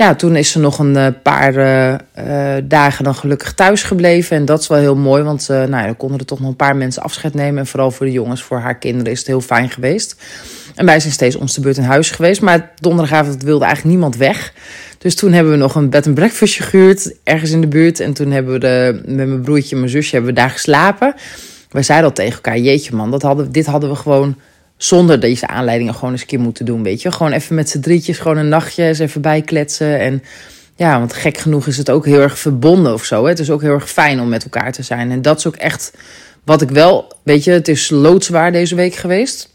ja, 0.05 0.15
toen 0.15 0.37
is 0.37 0.51
ze 0.51 0.59
nog 0.59 0.79
een 0.79 1.23
paar 1.23 1.55
uh, 1.55 1.95
uh, 2.27 2.63
dagen 2.65 3.05
dan 3.05 3.15
gelukkig 3.15 3.55
thuis 3.55 3.83
gebleven. 3.83 4.37
En 4.37 4.45
dat 4.45 4.61
is 4.61 4.67
wel 4.67 4.79
heel 4.79 4.97
mooi, 4.97 5.23
want 5.23 5.49
uh, 5.51 5.57
nou 5.57 5.71
ja, 5.71 5.85
dan 5.85 5.97
konden 5.97 6.19
er 6.19 6.25
toch 6.25 6.41
nog 6.41 6.49
een 6.49 6.57
paar 6.57 6.77
mensen 6.77 7.03
afscheid 7.03 7.35
nemen. 7.35 7.59
En 7.59 7.67
vooral 7.67 7.91
voor 7.91 8.07
de 8.07 8.13
jongens, 8.13 8.43
voor 8.43 8.59
haar 8.59 8.79
kinderen 8.79 9.13
is 9.13 9.19
het 9.19 9.27
heel 9.27 9.41
fijn 9.41 9.71
geweest. 9.71 10.17
En 10.75 10.87
wij 10.87 11.01
zijn 11.01 11.13
steeds 11.13 11.37
ons 11.37 11.55
de 11.55 11.61
beurt 11.61 11.77
in 11.77 11.83
huis 11.83 12.11
geweest. 12.11 12.41
Maar 12.41 12.71
donderdagavond 12.75 13.43
wilde 13.43 13.65
eigenlijk 13.65 13.95
niemand 13.95 14.17
weg. 14.17 14.53
Dus 14.99 15.15
toen 15.15 15.33
hebben 15.33 15.53
we 15.53 15.59
nog 15.59 15.75
een 15.75 15.91
bed 15.91 16.07
and 16.07 16.15
breakfast 16.15 16.61
gehuurd, 16.61 17.15
ergens 17.25 17.51
in 17.51 17.61
de 17.61 17.67
buurt. 17.67 18.01
En 18.01 18.13
toen 18.13 18.31
hebben 18.31 18.53
we 18.53 18.59
de, 18.59 19.01
met 19.05 19.29
mijn 19.29 19.43
broertje 19.43 19.71
en 19.71 19.79
mijn 19.79 19.91
zusje 19.91 20.15
hebben 20.15 20.35
we 20.35 20.41
daar 20.41 20.51
geslapen. 20.51 21.15
Wij 21.71 21.83
zeiden 21.83 22.09
al 22.09 22.15
tegen 22.15 22.35
elkaar, 22.35 22.59
jeetje 22.59 22.95
man, 22.95 23.11
dat 23.11 23.23
hadden, 23.23 23.53
dit 23.53 23.67
hadden 23.67 23.91
we 23.91 23.97
gewoon 23.97 24.37
zonder 24.83 25.21
deze 25.21 25.47
aanleidingen 25.47 25.95
gewoon 25.95 26.11
eens 26.11 26.21
een 26.21 26.27
keer 26.27 26.41
moeten 26.41 26.65
doen, 26.65 26.83
weet 26.83 27.03
je. 27.03 27.13
Gewoon 27.13 27.33
even 27.33 27.55
met 27.55 27.71
z'n 27.71 27.81
drietjes, 27.81 28.19
gewoon 28.19 28.37
een 28.37 28.49
nachtje 28.49 28.83
eens 28.83 28.99
even 28.99 29.21
bijkletsen. 29.21 29.99
En 29.99 30.23
ja, 30.77 30.99
want 30.99 31.13
gek 31.13 31.39
genoeg 31.39 31.67
is 31.67 31.77
het 31.77 31.91
ook 31.91 32.05
heel 32.05 32.21
erg 32.21 32.39
verbonden 32.39 32.93
of 32.93 33.05
zo. 33.05 33.23
Hè? 33.23 33.29
Het 33.29 33.39
is 33.39 33.51
ook 33.51 33.61
heel 33.61 33.73
erg 33.73 33.91
fijn 33.91 34.21
om 34.21 34.29
met 34.29 34.43
elkaar 34.43 34.73
te 34.73 34.83
zijn. 34.83 35.11
En 35.11 35.23
dat 35.23 35.39
is 35.39 35.47
ook 35.47 35.57
echt 35.57 35.93
wat 36.45 36.63
ik 36.63 36.71
wel, 36.71 37.13
weet 37.23 37.45
je, 37.45 37.51
het 37.51 37.69
is 37.69 37.91
loodzwaar 37.91 38.53
deze 38.53 38.75
week 38.75 38.95
geweest. 38.95 39.49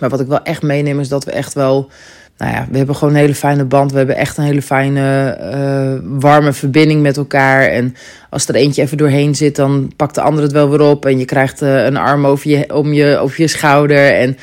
Maar 0.00 0.10
wat 0.10 0.20
ik 0.20 0.26
wel 0.26 0.42
echt 0.42 0.62
meeneem 0.62 1.00
is 1.00 1.08
dat 1.08 1.24
we 1.24 1.30
echt 1.30 1.54
wel 1.54 1.90
nou 2.36 2.54
ja, 2.54 2.66
we 2.70 2.76
hebben 2.76 2.96
gewoon 2.96 3.14
een 3.14 3.20
hele 3.20 3.34
fijne 3.34 3.64
band. 3.64 3.92
We 3.92 3.98
hebben 3.98 4.16
echt 4.16 4.36
een 4.36 4.44
hele 4.44 4.62
fijne, 4.62 5.38
uh, 5.54 6.20
warme 6.20 6.52
verbinding 6.52 7.02
met 7.02 7.16
elkaar. 7.16 7.62
En 7.62 7.96
als 8.30 8.48
er 8.48 8.54
eentje 8.54 8.82
even 8.82 8.96
doorheen 8.96 9.34
zit, 9.34 9.56
dan 9.56 9.92
pakt 9.96 10.14
de 10.14 10.20
ander 10.20 10.42
het 10.42 10.52
wel 10.52 10.70
weer 10.70 10.80
op. 10.80 11.06
En 11.06 11.18
je 11.18 11.24
krijgt 11.24 11.62
uh, 11.62 11.84
een 11.84 11.96
arm 11.96 12.26
over 12.26 12.50
je, 12.50 12.74
om 12.74 12.92
je, 12.92 13.18
over 13.18 13.40
je 13.40 13.48
schouder. 13.48 14.12
En 14.12 14.36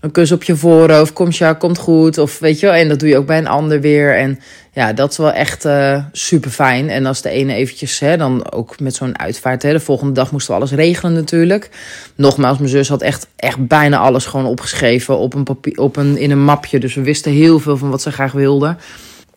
een 0.00 0.10
kus 0.10 0.32
op 0.32 0.42
je 0.42 0.56
voorhoofd. 0.56 1.12
Kom, 1.12 1.28
ja, 1.30 1.52
komt 1.52 1.78
goed. 1.78 2.18
Of 2.18 2.38
weet 2.38 2.60
je 2.60 2.66
wel. 2.66 2.74
En 2.74 2.88
dat 2.88 3.00
doe 3.00 3.08
je 3.08 3.16
ook 3.16 3.26
bij 3.26 3.38
een 3.38 3.46
ander 3.46 3.80
weer. 3.80 4.16
En 4.16 4.38
ja, 4.72 4.92
dat 4.92 5.10
is 5.10 5.16
wel 5.16 5.32
echt 5.32 5.64
uh, 5.64 6.04
super 6.12 6.50
fijn. 6.50 6.90
En 6.90 7.06
als 7.06 7.22
de 7.22 7.30
ene 7.30 7.54
eventjes, 7.54 7.98
hè, 7.98 8.16
dan 8.16 8.52
ook 8.52 8.80
met 8.80 8.94
zo'n 8.94 9.18
uitvaart. 9.18 9.62
Hè, 9.62 9.72
de 9.72 9.80
volgende 9.80 10.12
dag 10.12 10.32
moesten 10.32 10.54
we 10.54 10.60
alles 10.60 10.72
regelen 10.72 11.12
natuurlijk. 11.12 11.70
Nogmaals, 12.14 12.58
mijn 12.58 12.70
zus 12.70 12.88
had 12.88 13.02
echt, 13.02 13.26
echt 13.36 13.66
bijna 13.66 13.98
alles 13.98 14.26
gewoon 14.26 14.46
opgeschreven 14.46 15.18
op 15.18 15.34
een 15.34 15.44
papier, 15.44 15.78
op 15.78 15.96
een, 15.96 16.16
in 16.16 16.30
een 16.30 16.44
mapje. 16.44 16.80
Dus 16.80 16.94
we 16.94 17.02
wisten 17.02 17.32
heel 17.32 17.58
veel 17.58 17.76
van 17.76 17.90
wat 17.90 18.02
ze 18.02 18.12
graag 18.12 18.32
wilde. 18.32 18.76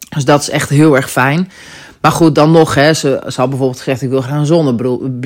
Dus 0.10 0.26
dat 0.26 0.42
is 0.42 0.50
echt 0.50 0.70
heel 0.70 0.96
erg 0.96 1.12
fijn. 1.12 1.52
Maar 2.02 2.12
goed, 2.12 2.36
dan 2.36 2.52
nog, 2.52 2.76
hè, 2.76 2.94
ze, 2.94 3.24
ze 3.28 3.40
had 3.40 3.50
bijvoorbeeld 3.50 3.78
gezegd: 3.78 4.02
ik 4.02 4.10
wil 4.10 4.22
graag 4.22 4.50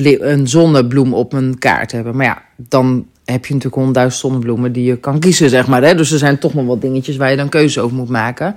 een 0.04 0.48
zonnebloem 0.48 1.14
op 1.14 1.32
mijn 1.32 1.58
kaart 1.58 1.92
hebben. 1.92 2.16
Maar 2.16 2.26
ja, 2.26 2.42
dan 2.56 3.06
heb 3.26 3.46
je 3.46 3.54
natuurlijk 3.54 3.74
honderdduizend 3.74 4.20
zonnebloemen 4.20 4.72
die 4.72 4.84
je 4.84 4.96
kan 4.96 5.18
kiezen, 5.18 5.50
zeg 5.50 5.66
maar. 5.66 5.82
Hè? 5.82 5.94
Dus 5.94 6.12
er 6.12 6.18
zijn 6.18 6.38
toch 6.38 6.54
nog 6.54 6.66
wat 6.66 6.80
dingetjes 6.80 7.16
waar 7.16 7.30
je 7.30 7.36
dan 7.36 7.48
keuze 7.48 7.80
over 7.80 7.96
moet 7.96 8.08
maken. 8.08 8.56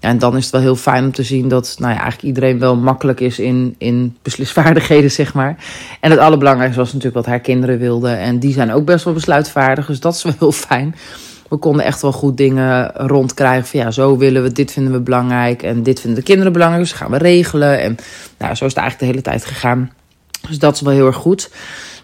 En 0.00 0.18
dan 0.18 0.36
is 0.36 0.42
het 0.42 0.52
wel 0.52 0.60
heel 0.60 0.76
fijn 0.76 1.04
om 1.04 1.12
te 1.12 1.22
zien 1.22 1.48
dat 1.48 1.76
nou 1.78 1.92
ja, 1.92 2.00
eigenlijk 2.00 2.28
iedereen 2.28 2.58
wel 2.58 2.76
makkelijk 2.76 3.20
is 3.20 3.38
in, 3.38 3.74
in 3.78 4.16
beslisvaardigheden, 4.22 5.10
zeg 5.10 5.34
maar. 5.34 5.56
En 6.00 6.10
het 6.10 6.20
allerbelangrijkste 6.20 6.78
was 6.78 6.88
natuurlijk 6.88 7.16
wat 7.16 7.26
haar 7.26 7.40
kinderen 7.40 7.78
wilden. 7.78 8.18
En 8.18 8.38
die 8.38 8.52
zijn 8.52 8.72
ook 8.72 8.84
best 8.84 9.04
wel 9.04 9.14
besluitvaardig, 9.14 9.86
dus 9.86 10.00
dat 10.00 10.14
is 10.14 10.22
wel 10.22 10.34
heel 10.38 10.52
fijn. 10.52 10.94
We 11.48 11.56
konden 11.56 11.84
echt 11.84 12.02
wel 12.02 12.12
goed 12.12 12.36
dingen 12.36 12.90
rondkrijgen. 12.94 13.66
Van 13.66 13.80
ja, 13.80 13.90
zo 13.90 14.16
willen 14.16 14.42
we, 14.42 14.52
dit 14.52 14.72
vinden 14.72 14.92
we 14.92 15.00
belangrijk. 15.00 15.62
En 15.62 15.82
dit 15.82 16.00
vinden 16.00 16.18
de 16.18 16.24
kinderen 16.24 16.52
belangrijk, 16.52 16.82
dus 16.82 16.92
gaan 16.92 17.10
we 17.10 17.18
regelen. 17.18 17.80
En 17.80 17.96
nou, 18.38 18.54
zo 18.54 18.64
is 18.64 18.74
het 18.74 18.80
eigenlijk 18.82 18.98
de 18.98 19.06
hele 19.06 19.22
tijd 19.22 19.44
gegaan. 19.44 19.92
Dus 20.48 20.58
dat 20.58 20.74
is 20.74 20.80
wel 20.80 20.92
heel 20.92 21.06
erg 21.06 21.16
goed. 21.16 21.50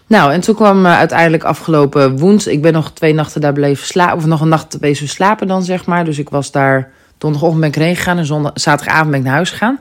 Nou, 0.07 0.33
en 0.33 0.41
toen 0.41 0.55
kwam 0.55 0.85
uh, 0.85 0.97
uiteindelijk 0.97 1.43
afgelopen 1.43 2.17
woensdag. 2.17 2.53
Ik 2.53 2.61
ben 2.61 2.73
nog 2.73 2.91
twee 2.91 3.13
nachten 3.13 3.41
daar 3.41 3.53
bleven 3.53 3.85
slapen. 3.85 4.17
Of 4.17 4.25
nog 4.25 4.41
een 4.41 4.47
nacht 4.47 4.79
bezig 4.79 5.09
slapen 5.09 5.47
dan, 5.47 5.63
zeg 5.63 5.85
maar. 5.85 6.05
Dus 6.05 6.17
ik 6.17 6.29
was 6.29 6.51
daar. 6.51 6.91
Donderdagochtend 7.17 7.61
ben 7.61 7.69
ik 7.69 7.75
erheen 7.75 7.95
gegaan. 7.95 8.17
En 8.17 8.25
zondag, 8.25 8.51
zaterdagavond 8.53 9.09
ben 9.09 9.19
ik 9.19 9.25
naar 9.25 9.35
huis 9.35 9.49
gegaan. 9.49 9.79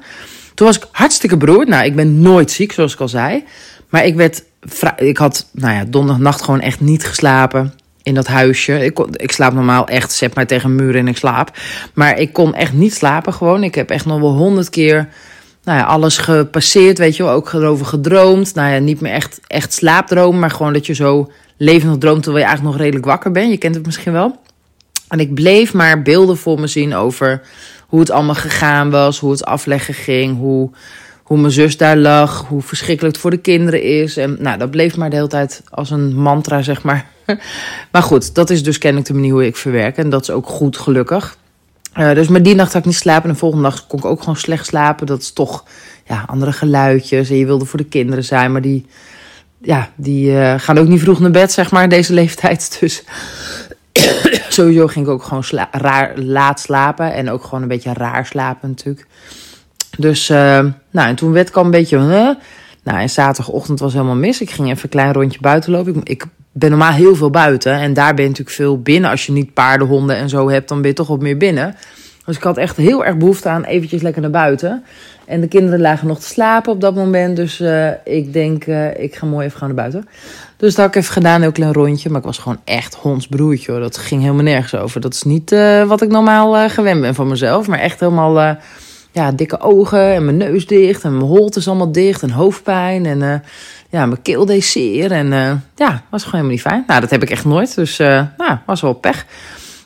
Toen 0.54 0.66
was 0.66 0.76
ik 0.76 0.86
hartstikke 0.90 1.36
beroerd. 1.36 1.68
Nou, 1.68 1.84
ik 1.84 1.96
ben 1.96 2.20
nooit 2.20 2.50
ziek, 2.50 2.72
zoals 2.72 2.92
ik 2.92 3.00
al 3.00 3.08
zei. 3.08 3.44
Maar 3.88 4.04
ik 4.04 4.14
werd. 4.14 4.44
Ik 4.96 5.16
had, 5.16 5.46
nou 5.52 5.74
ja, 5.74 5.84
donderdagnacht 5.84 6.42
gewoon 6.42 6.60
echt 6.60 6.80
niet 6.80 7.04
geslapen. 7.04 7.72
In 8.02 8.14
dat 8.14 8.26
huisje. 8.26 8.84
Ik, 8.84 8.98
ik 8.98 9.32
slaap 9.32 9.52
normaal 9.52 9.86
echt, 9.86 10.12
zet 10.12 10.34
mij 10.34 10.44
tegen 10.44 10.70
een 10.70 10.76
muur 10.76 10.96
en 10.96 11.08
ik 11.08 11.16
slaap. 11.16 11.58
Maar 11.94 12.18
ik 12.18 12.32
kon 12.32 12.54
echt 12.54 12.72
niet 12.72 12.94
slapen 12.94 13.34
gewoon. 13.34 13.62
Ik 13.62 13.74
heb 13.74 13.90
echt 13.90 14.06
nog 14.06 14.20
wel 14.20 14.34
honderd 14.34 14.70
keer 14.70 15.08
nou 15.64 15.78
ja, 15.78 15.84
alles 15.84 16.18
gepasseerd, 16.18 16.98
weet 16.98 17.16
je 17.16 17.22
wel. 17.22 17.32
Ook 17.32 17.52
erover 17.52 17.86
gedroomd. 17.86 18.54
Nou 18.54 18.72
ja, 18.72 18.78
niet 18.78 19.00
meer 19.00 19.12
echt, 19.12 19.40
echt 19.46 19.72
slaapdroom, 19.72 20.38
maar 20.38 20.50
gewoon 20.50 20.72
dat 20.72 20.86
je 20.86 20.94
zo 20.94 21.30
levendig 21.56 21.98
droomt 21.98 22.22
terwijl 22.22 22.44
je 22.44 22.50
eigenlijk 22.50 22.76
nog 22.76 22.84
redelijk 22.84 23.06
wakker 23.10 23.30
bent. 23.30 23.50
Je 23.50 23.56
kent 23.56 23.74
het 23.74 23.86
misschien 23.86 24.12
wel. 24.12 24.40
En 25.08 25.20
ik 25.20 25.34
bleef 25.34 25.72
maar 25.72 26.02
beelden 26.02 26.36
voor 26.36 26.60
me 26.60 26.66
zien 26.66 26.94
over 26.94 27.42
hoe 27.86 28.00
het 28.00 28.10
allemaal 28.10 28.34
gegaan 28.34 28.90
was, 28.90 29.18
hoe 29.18 29.30
het 29.30 29.44
afleggen 29.44 29.94
ging, 29.94 30.38
hoe, 30.38 30.70
hoe 31.22 31.38
mijn 31.38 31.52
zus 31.52 31.76
daar 31.76 31.96
lag, 31.96 32.46
hoe 32.48 32.62
verschrikkelijk 32.62 33.14
het 33.14 33.22
voor 33.22 33.30
de 33.30 33.36
kinderen 33.36 33.82
is. 33.82 34.16
En 34.16 34.36
nou, 34.40 34.58
dat 34.58 34.70
bleef 34.70 34.96
maar 34.96 35.10
de 35.10 35.16
hele 35.16 35.28
tijd 35.28 35.62
als 35.70 35.90
een 35.90 36.14
mantra, 36.14 36.62
zeg 36.62 36.82
maar. 36.82 37.06
maar 37.92 38.02
goed, 38.02 38.34
dat 38.34 38.50
is 38.50 38.62
dus 38.62 38.78
kennelijk 38.78 39.08
de 39.08 39.14
manier 39.14 39.32
hoe 39.32 39.46
ik 39.46 39.56
verwerk. 39.56 39.96
En 39.96 40.10
dat 40.10 40.22
is 40.22 40.30
ook 40.30 40.46
goed, 40.46 40.76
gelukkig. 40.76 41.36
Uh, 41.98 42.14
dus 42.14 42.28
maar 42.28 42.42
die 42.42 42.54
nacht 42.54 42.72
had 42.72 42.80
ik 42.80 42.88
niet 42.88 42.96
slapen. 42.96 43.22
En 43.24 43.32
de 43.32 43.38
volgende 43.38 43.64
nacht 43.64 43.86
kon 43.86 43.98
ik 43.98 44.04
ook 44.04 44.20
gewoon 44.20 44.36
slecht 44.36 44.66
slapen. 44.66 45.06
Dat 45.06 45.20
is 45.20 45.32
toch 45.32 45.64
ja, 46.06 46.24
andere 46.26 46.52
geluidjes. 46.52 47.30
En 47.30 47.36
je 47.36 47.46
wilde 47.46 47.64
voor 47.64 47.78
de 47.78 47.84
kinderen 47.84 48.24
zijn, 48.24 48.52
maar 48.52 48.60
die, 48.60 48.86
ja, 49.58 49.88
die 49.94 50.38
eh, 50.38 50.54
gaan 50.58 50.78
ook 50.78 50.86
niet 50.86 51.00
vroeg 51.00 51.20
naar 51.20 51.30
bed, 51.30 51.52
zeg 51.52 51.70
maar, 51.70 51.88
deze 51.88 52.12
leeftijd. 52.22 52.76
Dus 52.80 53.04
sowieso 54.48 54.86
ging 54.86 55.06
ik 55.06 55.12
ook 55.12 55.22
gewoon 55.22 55.44
raar, 55.70 56.18
laat 56.18 56.60
slapen. 56.60 57.12
En 57.12 57.30
ook 57.30 57.44
gewoon 57.44 57.62
een 57.62 57.68
beetje 57.68 57.92
raar 57.92 58.26
slapen 58.26 58.68
natuurlijk. 58.68 59.06
Dus, 59.98 60.30
uh, 60.30 60.36
nou, 60.90 61.08
en 61.08 61.14
toen 61.14 61.32
werd 61.32 61.48
ik 61.48 61.56
al 61.56 61.64
een 61.64 61.70
beetje... 61.70 61.98
nou, 62.82 63.00
en 63.00 63.10
zaterdagochtend 63.10 63.80
was 63.80 63.92
helemaal 63.92 64.14
mis. 64.14 64.40
Ik 64.40 64.50
ging 64.50 64.68
even 64.70 64.82
een 64.82 64.88
klein 64.88 65.12
rondje 65.12 65.40
buiten 65.40 65.72
lopen. 65.72 65.96
Ik, 65.96 66.08
ik 66.08 66.24
ben 66.56 66.70
normaal 66.70 66.92
heel 66.92 67.16
veel 67.16 67.30
buiten. 67.30 67.72
En 67.72 67.92
daar 67.92 68.14
ben 68.14 68.22
je 68.22 68.30
natuurlijk 68.30 68.56
veel 68.56 68.80
binnen. 68.80 69.10
Als 69.10 69.26
je 69.26 69.32
niet 69.32 69.54
paarden, 69.54 69.86
honden 69.86 70.16
en 70.16 70.28
zo 70.28 70.48
hebt, 70.50 70.68
dan 70.68 70.80
ben 70.80 70.90
je 70.90 70.96
toch 70.96 71.08
wat 71.08 71.20
meer 71.20 71.36
binnen. 71.36 71.74
Dus 72.24 72.36
ik 72.36 72.42
had 72.42 72.56
echt 72.56 72.76
heel 72.76 73.04
erg 73.04 73.16
behoefte 73.16 73.48
aan 73.48 73.64
eventjes 73.64 74.02
lekker 74.02 74.22
naar 74.22 74.30
buiten. 74.30 74.84
En 75.26 75.40
de 75.40 75.48
kinderen 75.48 75.80
lagen 75.80 76.06
nog 76.06 76.18
te 76.18 76.26
slapen 76.26 76.72
op 76.72 76.80
dat 76.80 76.94
moment. 76.94 77.36
Dus 77.36 77.60
uh, 77.60 77.88
ik 78.04 78.32
denk, 78.32 78.66
uh, 78.66 78.98
ik 78.98 79.14
ga 79.14 79.26
mooi 79.26 79.46
even 79.46 79.58
gaan 79.58 79.68
naar 79.68 79.76
buiten. 79.76 80.08
Dus 80.56 80.74
dat 80.74 80.84
had 80.84 80.94
ik 80.94 81.00
even 81.00 81.12
gedaan, 81.12 81.42
een 81.42 81.52
klein 81.52 81.72
rondje. 81.72 82.08
Maar 82.08 82.18
ik 82.18 82.26
was 82.26 82.38
gewoon 82.38 82.60
echt 82.64 82.94
hondsbroertje 82.94 83.72
hoor. 83.72 83.80
Dat 83.80 83.96
ging 83.96 84.22
helemaal 84.22 84.42
nergens 84.42 84.74
over. 84.74 85.00
Dat 85.00 85.14
is 85.14 85.22
niet 85.22 85.52
uh, 85.52 85.82
wat 85.82 86.02
ik 86.02 86.10
normaal 86.10 86.68
gewend 86.68 87.00
ben 87.00 87.14
van 87.14 87.28
mezelf. 87.28 87.66
Maar 87.66 87.78
echt 87.78 88.00
helemaal 88.00 88.56
ja, 89.12 89.32
dikke 89.32 89.60
ogen 89.60 90.14
en 90.14 90.24
mijn 90.24 90.36
neus 90.36 90.66
dicht. 90.66 91.04
En 91.04 91.16
mijn 91.16 91.30
holt 91.30 91.56
is 91.56 91.68
allemaal 91.68 91.92
dicht 91.92 92.22
en 92.22 92.30
hoofdpijn. 92.30 93.06
En 93.06 93.42
ja, 93.94 94.06
mijn 94.06 94.22
keel 94.22 94.46
deed 94.46 94.64
zeer. 94.64 95.12
En 95.12 95.28
ja, 95.74 96.02
was 96.10 96.22
gewoon 96.22 96.40
helemaal 96.40 96.50
niet 96.50 96.60
fijn. 96.60 96.84
Nou, 96.86 97.00
dat 97.00 97.10
heb 97.10 97.22
ik 97.22 97.30
echt 97.30 97.44
nooit. 97.44 97.74
Dus 97.74 97.98
nou, 97.98 98.58
was 98.66 98.80
wel 98.80 98.92
pech. 98.92 99.26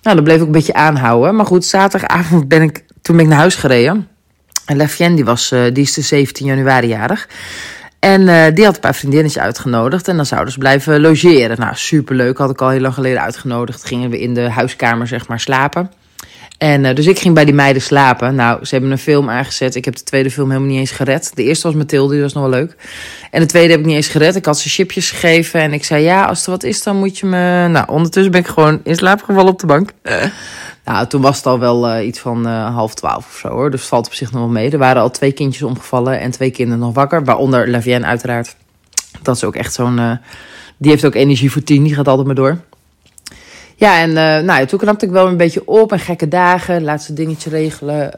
Nou, 0.02 0.16
dat 0.16 0.24
bleef 0.24 0.40
ook 0.40 0.46
een 0.46 0.52
beetje 0.52 0.74
aanhouden. 0.74 1.36
Maar 1.36 1.46
goed, 1.46 1.64
zaterdagavond 1.64 2.48
ben 2.48 2.62
ik, 2.62 2.84
toen 3.02 3.16
ben 3.16 3.24
ik 3.24 3.30
naar 3.30 3.40
huis 3.40 3.54
gereden. 3.54 4.08
En 4.66 4.76
Lafien, 4.76 5.14
die, 5.14 5.24
was, 5.24 5.52
uh, 5.52 5.62
die 5.72 5.82
is 5.82 5.94
de 5.94 6.02
17 6.02 6.46
januari 6.46 6.86
jarig. 6.86 7.28
En 7.98 8.54
die 8.54 8.64
had 8.64 8.74
een 8.74 8.80
paar 8.80 8.94
vriendinnetjes 8.94 9.42
uitgenodigd. 9.42 10.08
En 10.08 10.16
dan 10.16 10.26
zouden 10.26 10.52
ze 10.52 10.58
blijven 10.58 11.00
logeren. 11.00 11.58
Nou, 11.58 11.74
superleuk. 11.74 12.38
Had 12.38 12.50
ik 12.50 12.62
al 12.62 12.68
heel 12.68 12.80
lang 12.80 12.94
geleden 12.94 13.22
uitgenodigd. 13.22 13.84
Gingen 13.84 14.10
we 14.10 14.20
in 14.20 14.34
de 14.34 14.50
huiskamer, 14.50 15.06
zeg 15.06 15.28
maar, 15.28 15.40
slapen. 15.40 15.90
En 16.58 16.84
uh, 16.84 16.94
dus 16.94 17.06
ik 17.06 17.18
ging 17.18 17.34
bij 17.34 17.44
die 17.44 17.54
meiden 17.54 17.82
slapen. 17.82 18.34
Nou, 18.34 18.64
ze 18.64 18.74
hebben 18.74 18.90
een 18.90 18.98
film 18.98 19.30
aangezet. 19.30 19.74
Ik 19.74 19.84
heb 19.84 19.96
de 19.96 20.02
tweede 20.02 20.30
film 20.30 20.48
helemaal 20.48 20.70
niet 20.70 20.78
eens 20.78 20.90
gered. 20.90 21.30
De 21.34 21.42
eerste 21.42 21.66
was 21.66 21.76
Mathilde, 21.76 22.12
die 22.12 22.22
was 22.22 22.32
nog 22.32 22.42
wel 22.42 22.52
leuk. 22.52 22.76
En 23.30 23.40
de 23.40 23.46
tweede 23.46 23.70
heb 23.70 23.80
ik 23.80 23.86
niet 23.86 23.96
eens 23.96 24.08
gered. 24.08 24.36
Ik 24.36 24.44
had 24.44 24.58
ze 24.58 24.68
chipjes 24.68 25.10
gegeven. 25.10 25.60
En 25.60 25.72
ik 25.72 25.84
zei, 25.84 26.02
ja, 26.02 26.24
als 26.24 26.44
er 26.44 26.50
wat 26.50 26.62
is, 26.62 26.82
dan 26.82 26.96
moet 26.96 27.18
je 27.18 27.26
me... 27.26 27.68
Nou, 27.68 27.88
ondertussen 27.88 28.32
ben 28.32 28.40
ik 28.40 28.46
gewoon 28.46 28.80
in 28.84 28.94
slaap 28.94 29.22
gevallen 29.22 29.52
op 29.52 29.58
de 29.58 29.66
bank. 29.66 29.90
Nou, 30.84 31.06
toen 31.06 31.20
was 31.20 31.36
het 31.36 31.46
al 31.46 31.58
wel 31.58 31.96
uh, 31.96 32.06
iets 32.06 32.18
van 32.18 32.46
half 32.46 32.94
twaalf 32.94 33.26
of 33.26 33.38
zo 33.42 33.48
hoor. 33.48 33.70
Dus 33.70 33.82
valt 33.82 34.06
op 34.06 34.14
zich 34.14 34.32
nog 34.32 34.40
wel 34.40 34.50
mee. 34.50 34.70
Er 34.70 34.78
waren 34.78 35.02
al 35.02 35.10
twee 35.10 35.32
kindjes 35.32 35.62
omgevallen 35.62 36.20
en 36.20 36.30
twee 36.30 36.50
kinderen 36.50 36.80
nog 36.80 36.94
wakker. 36.94 37.24
Waaronder 37.24 37.70
Lavienne 37.70 38.06
uiteraard. 38.06 38.56
Dat 39.22 39.36
is 39.36 39.44
ook 39.44 39.56
echt 39.56 39.74
zo'n... 39.74 40.20
Die 40.76 40.90
heeft 40.90 41.04
ook 41.04 41.14
energie 41.14 41.52
voor 41.52 41.62
tien. 41.62 41.82
Die 41.82 41.94
gaat 41.94 42.08
altijd 42.08 42.26
maar 42.26 42.36
door. 42.36 42.58
Ja, 43.80 44.00
en 44.00 44.12
nou, 44.44 44.66
toen 44.66 44.78
knapte 44.78 45.06
ik 45.06 45.12
wel 45.12 45.26
een 45.26 45.36
beetje 45.36 45.66
op. 45.66 45.92
En 45.92 45.98
gekke 45.98 46.28
dagen, 46.28 46.84
laatste 46.84 47.12
dingetje 47.12 47.50
regelen. 47.50 48.10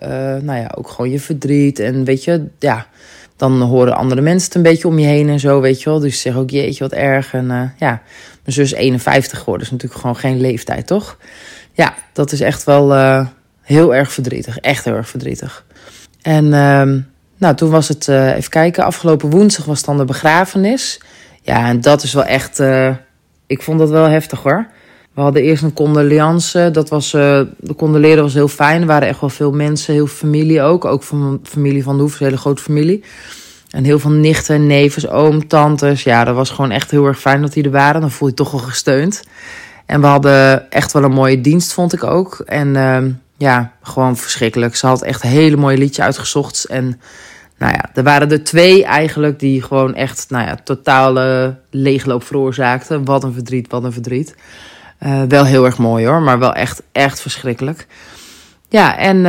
nou 0.44 0.58
ja, 0.58 0.72
ook 0.76 0.88
gewoon 0.88 1.10
je 1.10 1.20
verdriet. 1.20 1.78
En 1.78 2.04
weet 2.04 2.24
je, 2.24 2.46
ja... 2.58 2.86
Dan 3.36 3.60
horen 3.60 3.96
andere 3.96 4.20
mensen 4.20 4.46
het 4.46 4.54
een 4.54 4.62
beetje 4.62 4.88
om 4.88 4.98
je 4.98 5.06
heen 5.06 5.28
en 5.28 5.40
zo, 5.40 5.60
weet 5.60 5.82
je 5.82 5.90
wel. 5.90 5.98
Dus 5.98 6.20
zeg 6.20 6.36
ook, 6.36 6.50
jeetje, 6.50 6.84
wat 6.84 6.92
erg. 6.92 7.32
En 7.32 7.46
ja, 7.78 8.02
mijn 8.44 8.54
zus 8.54 8.72
51 8.72 9.38
geworden. 9.38 9.66
is 9.66 9.72
natuurlijk 9.72 10.00
gewoon 10.00 10.16
geen 10.16 10.40
leeftijd, 10.40 10.86
toch? 10.86 11.16
ja, 11.72 11.94
dat 12.12 12.32
is 12.32 12.40
echt 12.40 12.64
wel 12.64 12.92
heel 13.62 13.94
erg 13.94 14.12
verdrietig. 14.12 14.58
Echt 14.58 14.84
heel 14.84 14.94
erg 14.94 15.08
verdrietig. 15.08 15.64
En 16.22 16.44
uh, 16.44 16.92
nou, 17.36 17.54
toen 17.54 17.70
was 17.70 17.88
het, 17.88 18.08
even 18.08 18.50
kijken, 18.50 18.84
afgelopen 18.84 19.30
woensdag 19.30 19.64
was 19.64 19.84
dan 19.84 19.96
de 19.96 20.04
begrafenis. 20.04 21.00
Ja, 21.42 21.68
en 21.68 21.80
dat 21.80 22.02
is 22.02 22.12
wel 22.12 22.24
echt, 22.24 22.62
ik 23.46 23.62
vond 23.62 23.78
dat 23.78 23.90
wel 23.90 24.04
heftig 24.04 24.42
hoor. 24.42 24.66
We 25.14 25.20
hadden 25.20 25.42
eerst 25.42 25.62
een 25.62 25.72
condoleance. 25.72 26.70
Dat 26.70 26.88
was, 26.88 27.10
de 27.10 27.74
condoleren 27.76 28.22
was 28.22 28.34
heel 28.34 28.48
fijn. 28.48 28.80
Er 28.80 28.86
waren 28.86 29.08
echt 29.08 29.20
wel 29.20 29.30
veel 29.30 29.52
mensen, 29.52 29.94
heel 29.94 30.06
veel 30.06 30.28
familie 30.28 30.62
ook. 30.62 30.84
Ook 30.84 31.02
van 31.02 31.40
familie 31.42 31.82
van 31.82 31.96
de 31.96 32.02
Hoef, 32.02 32.20
een 32.20 32.26
hele 32.26 32.38
grote 32.38 32.62
familie. 32.62 33.04
En 33.70 33.84
heel 33.84 33.98
veel 33.98 34.10
nichten, 34.10 34.66
nevens, 34.66 35.08
oom, 35.08 35.48
tantes. 35.48 36.02
Ja, 36.02 36.24
dat 36.24 36.34
was 36.34 36.50
gewoon 36.50 36.70
echt 36.70 36.90
heel 36.90 37.06
erg 37.06 37.20
fijn 37.20 37.40
dat 37.40 37.52
die 37.52 37.64
er 37.64 37.70
waren. 37.70 38.00
Dan 38.00 38.10
voel 38.10 38.28
je 38.28 38.34
toch 38.34 38.50
wel 38.50 38.60
gesteund. 38.60 39.22
En 39.86 40.00
we 40.00 40.06
hadden 40.06 40.70
echt 40.70 40.92
wel 40.92 41.02
een 41.02 41.12
mooie 41.12 41.40
dienst, 41.40 41.72
vond 41.72 41.92
ik 41.92 42.04
ook. 42.04 42.42
En 42.46 42.74
uh, 42.74 42.98
ja, 43.36 43.72
gewoon 43.82 44.16
verschrikkelijk. 44.16 44.76
Ze 44.76 44.86
had 44.86 45.02
echt 45.02 45.24
een 45.24 45.30
hele 45.30 45.56
mooie 45.56 45.78
liedje 45.78 46.02
uitgezocht. 46.02 46.64
En 46.64 47.00
nou 47.58 47.72
ja, 47.72 47.90
er 47.94 48.02
waren 48.02 48.30
er 48.30 48.44
twee 48.44 48.84
eigenlijk 48.84 49.38
die 49.38 49.62
gewoon 49.62 49.94
echt, 49.94 50.26
nou 50.28 50.46
ja, 50.46 50.56
totale 50.64 51.56
leegloop 51.70 52.24
veroorzaakten. 52.24 53.04
Wat 53.04 53.24
een 53.24 53.32
verdriet, 53.32 53.70
wat 53.70 53.84
een 53.84 53.92
verdriet. 53.92 54.34
Uh, 55.06 55.22
wel 55.28 55.44
heel 55.44 55.64
erg 55.64 55.78
mooi 55.78 56.06
hoor, 56.06 56.22
maar 56.22 56.38
wel 56.38 56.54
echt, 56.54 56.82
echt 56.92 57.20
verschrikkelijk. 57.20 57.86
Ja, 58.68 58.96
en 58.96 59.16
uh, 59.16 59.22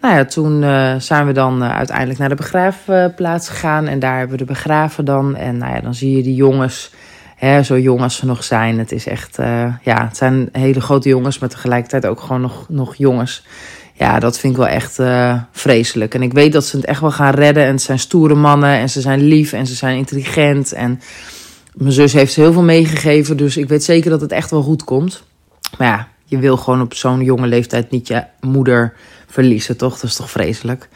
nou 0.00 0.14
ja, 0.16 0.24
toen 0.24 0.62
uh, 0.62 0.94
zijn 0.98 1.26
we 1.26 1.32
dan 1.32 1.64
uiteindelijk 1.64 2.18
naar 2.18 2.28
de 2.28 2.34
begraafplaats 2.34 3.48
gegaan. 3.48 3.86
En 3.86 3.98
daar 3.98 4.18
hebben 4.18 4.38
we 4.38 4.44
de 4.44 4.52
begraven 4.52 5.04
dan. 5.04 5.36
En 5.36 5.58
nou 5.58 5.74
ja, 5.74 5.80
dan 5.80 5.94
zie 5.94 6.16
je 6.16 6.22
die 6.22 6.34
jongens 6.34 6.92
hè, 7.36 7.62
zo 7.62 7.78
jong 7.78 8.00
als 8.00 8.16
ze 8.16 8.26
nog 8.26 8.44
zijn. 8.44 8.78
Het 8.78 8.92
is 8.92 9.06
echt, 9.06 9.36
ja, 9.82 10.04
het 10.06 10.16
zijn 10.16 10.48
hele 10.52 10.80
grote 10.80 11.08
jongens, 11.08 11.38
maar 11.38 11.48
tegelijkertijd 11.48 12.06
ook 12.06 12.20
gewoon 12.20 12.40
nog, 12.40 12.66
nog 12.68 12.94
jongens. 12.94 13.46
Ja, 13.92 14.18
dat 14.18 14.38
vind 14.38 14.52
ik 14.52 14.58
wel 14.58 14.68
echt 14.68 14.98
vreselijk. 15.52 16.14
En 16.14 16.22
ik 16.22 16.32
weet 16.32 16.52
dat 16.52 16.64
ze 16.64 16.76
het 16.76 16.86
echt 16.86 17.00
wel 17.00 17.10
gaan 17.10 17.34
redden. 17.34 17.64
En 17.64 17.72
het 17.72 17.82
zijn 17.82 17.98
stoere 17.98 18.34
mannen 18.34 18.70
en 18.70 18.90
ze 18.90 19.00
zijn 19.00 19.20
lief 19.20 19.52
en 19.52 19.66
ze 19.66 19.74
zijn 19.74 19.96
intelligent. 19.96 20.72
En 20.72 21.00
mijn 21.74 21.92
zus 21.92 22.12
heeft 22.12 22.34
heel 22.34 22.52
veel 22.52 22.62
meegegeven, 22.62 23.36
dus 23.36 23.56
ik 23.56 23.68
weet 23.68 23.84
zeker 23.84 24.10
dat 24.10 24.20
het 24.20 24.32
echt 24.32 24.50
wel 24.50 24.62
goed 24.62 24.84
komt. 24.84 25.22
Maar 25.78 25.88
ja, 25.88 26.08
je 26.24 26.38
wil 26.38 26.56
gewoon 26.56 26.80
op 26.80 26.94
zo'n 26.94 27.24
jonge 27.24 27.46
leeftijd 27.46 27.90
niet 27.90 28.08
je 28.08 28.24
moeder 28.40 28.94
verliezen, 29.26 29.76
toch? 29.76 29.94
Dat 29.94 30.10
is 30.10 30.16
toch 30.16 30.30
vreselijk? 30.30 30.88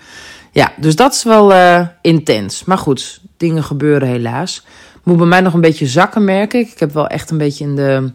Ja, 0.53 0.73
dus 0.77 0.97
dat 0.97 1.15
is 1.15 1.23
wel 1.23 1.53
uh, 1.53 1.87
intens. 2.03 2.65
Maar 2.65 2.79
goed, 2.79 3.21
dingen 3.37 3.65
gebeuren 3.65 4.09
helaas. 4.09 4.65
Moet 5.03 5.17
bij 5.17 5.27
mij 5.27 5.41
nog 5.41 5.55
een 5.55 5.61
beetje 5.61 5.87
zakken, 5.87 6.25
merk 6.25 6.55
ik. 6.55 6.71
Ik 6.71 6.79
heb 6.79 6.93
wel 6.93 7.07
echt 7.07 7.31
een 7.31 7.39
beetje 7.39 7.65
in 7.65 7.77
de. 7.77 8.11